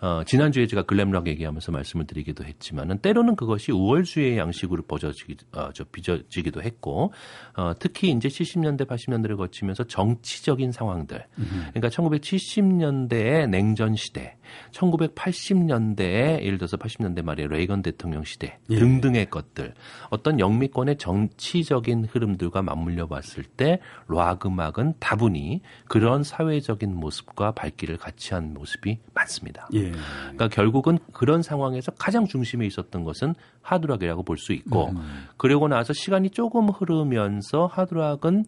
어, 0.01 0.23
지난주에 0.25 0.67
제가 0.67 0.83
글램락 0.83 1.27
얘기하면서 1.27 1.71
말씀을 1.71 2.05
드리기도 2.05 2.43
했지만은 2.43 2.99
때로는 2.99 3.35
그것이 3.35 3.71
우월주의의 3.71 4.37
양식으로 4.37 4.83
버져지기, 4.83 5.37
어, 5.53 5.69
저, 5.73 5.83
빚어지기도 5.85 6.61
했고, 6.61 7.13
어, 7.55 7.73
특히 7.79 8.11
이제 8.11 8.27
70년대, 8.27 8.87
80년대를 8.87 9.37
거치면서 9.37 9.85
정치적인 9.85 10.71
상황들. 10.71 11.25
음. 11.37 11.67
그러니까 11.73 11.89
1970년대의 11.89 13.49
냉전 13.49 13.95
시대, 13.95 14.37
1980년대에 14.71 16.41
예를 16.43 16.57
들어서 16.57 16.77
80년대 16.77 17.23
말에 17.23 17.47
레이건 17.47 17.81
대통령 17.81 18.23
시대 18.23 18.57
예. 18.69 18.75
등등의 18.77 19.29
것들 19.29 19.73
어떤 20.09 20.39
영미권의 20.39 20.97
정치적인 20.97 22.05
흐름들과 22.11 22.61
맞물려 22.61 23.07
봤을 23.07 23.43
때 23.43 23.79
락 24.07 24.45
음악은 24.45 24.95
다분히 24.99 25.61
그런 25.87 26.23
사회적인 26.23 26.95
모습과 26.95 27.51
발길을 27.51 27.97
같이 27.97 28.33
한 28.33 28.53
모습이 28.53 28.99
많습니다. 29.13 29.67
예. 29.73 29.91
그러니까 29.91 30.47
결국은 30.49 30.99
그런 31.11 31.41
상황에서 31.41 31.91
가장 31.91 32.25
중심에 32.27 32.65
있었던 32.65 33.03
것은 33.03 33.35
하드락이라고 33.61 34.23
볼 34.23 34.35
수 34.35 34.51
있고 34.51 34.89
음. 34.89 35.27
그러고 35.37 35.69
나서 35.69 35.93
시간이 35.93 36.31
조금 36.31 36.67
흐르면서 36.67 37.67
하드락은 37.67 38.43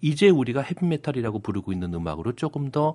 이제 0.00 0.28
우리가 0.28 0.60
헤비메탈이라고 0.62 1.40
부르고 1.40 1.72
있는 1.72 1.92
음악으로 1.92 2.32
조금 2.32 2.70
더 2.70 2.94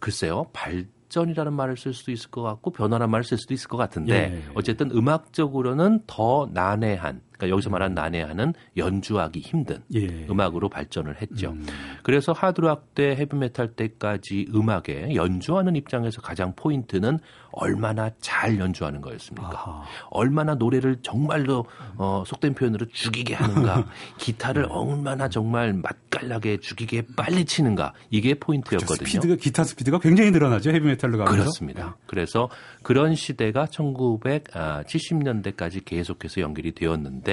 글쎄요 0.00 0.46
발 0.52 0.86
발전이라는 1.08 1.52
말을 1.52 1.76
쓸 1.76 1.92
수도 1.92 2.12
있을 2.12 2.30
것 2.30 2.42
같고 2.42 2.70
변화라는 2.70 3.10
말을 3.10 3.24
쓸 3.24 3.38
수도 3.38 3.54
있을 3.54 3.68
것 3.68 3.76
같은데 3.76 4.14
예. 4.14 4.42
어쨌든 4.54 4.90
음악적으로는 4.90 6.02
더 6.06 6.48
난해한 6.52 7.20
그러니까 7.38 7.54
여기서 7.54 7.70
말하는 7.70 7.94
난해하는 7.94 8.52
연주하기 8.76 9.40
힘든 9.40 9.82
예. 9.94 10.26
음악으로 10.28 10.68
발전을 10.68 11.22
했죠. 11.22 11.52
음. 11.52 11.64
그래서 12.02 12.32
하드락 12.32 12.94
때 12.94 13.14
헤비메탈 13.16 13.74
때까지 13.74 14.48
음악에 14.54 15.14
연주하는 15.14 15.76
입장에서 15.76 16.20
가장 16.20 16.52
포인트는 16.56 17.18
얼마나 17.52 18.10
잘 18.20 18.58
연주하는 18.58 19.00
거였습니까? 19.00 19.50
아하. 19.50 19.84
얼마나 20.10 20.54
노래를 20.54 20.98
정말로 21.02 21.64
어, 21.96 22.22
속된 22.26 22.54
표현으로 22.54 22.86
죽이게 22.92 23.34
하는가? 23.34 23.86
기타를 24.18 24.62
네. 24.62 24.68
얼마나 24.70 25.28
정말 25.28 25.72
맛깔나게 25.72 26.58
죽이게 26.58 27.06
빨리 27.16 27.44
치는가? 27.44 27.92
이게 28.10 28.34
포인트였거든요. 28.34 28.96
그렇죠. 28.96 29.04
스피드가 29.04 29.36
기타 29.36 29.62
스피드가 29.64 29.98
굉장히 30.00 30.30
늘어나죠 30.30 30.70
헤비메탈로 30.70 31.18
가면서. 31.18 31.36
그렇습니다. 31.36 31.84
네. 31.84 31.90
그래서 32.06 32.48
그런 32.82 33.14
시대가 33.14 33.66
1970년대까지 33.66 35.84
계속해서 35.84 36.40
연결이 36.40 36.72
되었는데 36.72 37.27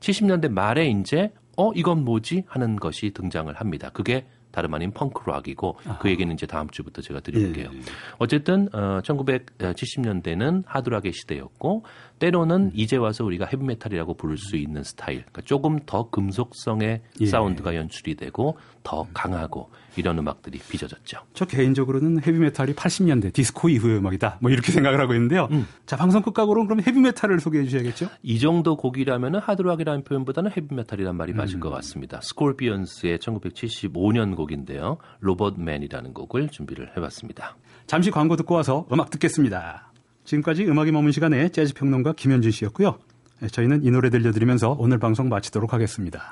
70년대 0.00 0.50
말에 0.50 0.86
이제 0.88 1.32
어 1.56 1.70
이건 1.74 2.04
뭐지 2.04 2.44
하는 2.46 2.76
것이 2.76 3.10
등장을 3.10 3.52
합니다. 3.54 3.90
그게 3.92 4.26
다름 4.54 4.72
아닌 4.74 4.92
펑크락이고 4.92 5.78
아하. 5.84 5.98
그 5.98 6.08
얘기는 6.08 6.32
이제 6.32 6.46
다음 6.46 6.70
주부터 6.70 7.02
제가 7.02 7.18
드려볼게요. 7.20 7.70
예. 7.72 7.80
어쨌든 8.18 8.68
어, 8.72 9.00
1970년대는 9.02 10.62
하드락의 10.64 11.12
시대였고 11.12 11.84
때로는 12.24 12.56
음. 12.56 12.70
이제 12.74 12.96
와서 12.96 13.22
우리가 13.22 13.44
헤비메탈이라고 13.52 14.14
부를 14.14 14.38
수 14.38 14.56
있는 14.56 14.82
스타일, 14.82 15.18
그러니까 15.18 15.42
조금 15.42 15.78
더 15.84 16.08
금속성의 16.08 17.02
예. 17.20 17.26
사운드가 17.26 17.74
연출이 17.76 18.14
되고 18.14 18.56
더 18.82 19.06
강하고 19.12 19.70
이런 19.96 20.18
음악들이 20.18 20.58
빚어졌죠. 20.58 21.18
저 21.34 21.44
개인적으로는 21.44 22.22
헤비메탈이 22.22 22.74
80년대 22.74 23.32
디스코 23.34 23.68
이후의 23.68 23.98
음악이다. 23.98 24.38
뭐 24.40 24.50
이렇게 24.50 24.72
생각을 24.72 25.00
하고 25.00 25.12
있는데요. 25.12 25.48
음. 25.50 25.66
자 25.84 25.96
방송 25.96 26.22
끝곡으로 26.22 26.64
그럼 26.66 26.80
헤비메탈을 26.80 27.40
소개해 27.40 27.64
주셔야겠죠? 27.64 28.08
이 28.22 28.38
정도 28.38 28.76
곡이라면 28.76 29.36
하드락이라는 29.36 30.04
표현보다는 30.04 30.50
헤비메탈이란 30.56 31.14
말이 31.16 31.32
음. 31.32 31.36
맞을 31.36 31.60
것 31.60 31.68
같습니다. 31.70 32.20
스콜피언스의 32.22 33.18
1975년 33.18 34.34
곡인데요. 34.34 34.96
Robot 35.20 35.60
Man이라는 35.60 36.14
곡을 36.14 36.48
준비를 36.48 36.96
해봤습니다. 36.96 37.56
잠시 37.86 38.10
광고 38.10 38.36
듣고 38.36 38.54
와서 38.54 38.86
음악 38.90 39.10
듣겠습니다. 39.10 39.93
지금까지 40.24 40.64
음악이 40.66 40.90
머문 40.92 41.12
시간에 41.12 41.48
재즈 41.48 41.74
평론가 41.74 42.14
김현준 42.14 42.50
씨였고요. 42.50 42.98
네, 43.40 43.48
저희는 43.48 43.84
이 43.84 43.90
노래 43.90 44.10
들려드리면서 44.10 44.76
오늘 44.78 44.98
방송 44.98 45.28
마치도록 45.28 45.72
하겠습니다. 45.72 46.30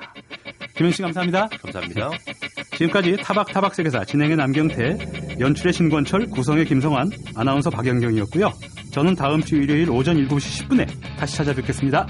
김현 0.75 0.91
씨 0.91 1.01
감사합니다. 1.01 1.49
감사합니다. 1.49 2.09
지금까지 2.77 3.17
타박타박 3.17 3.75
세계사 3.75 4.03
진행의 4.05 4.35
남경태, 4.37 5.37
연출의 5.39 5.73
신권철, 5.73 6.27
구성의 6.27 6.65
김성환, 6.65 7.11
아나운서 7.35 7.69
박영경이었고요. 7.69 8.51
저는 8.91 9.15
다음 9.15 9.41
주 9.41 9.57
일요일 9.57 9.89
오전 9.91 10.17
7시 10.17 10.67
10분에 10.67 10.87
다시 11.17 11.37
찾아뵙겠습니다. 11.37 12.07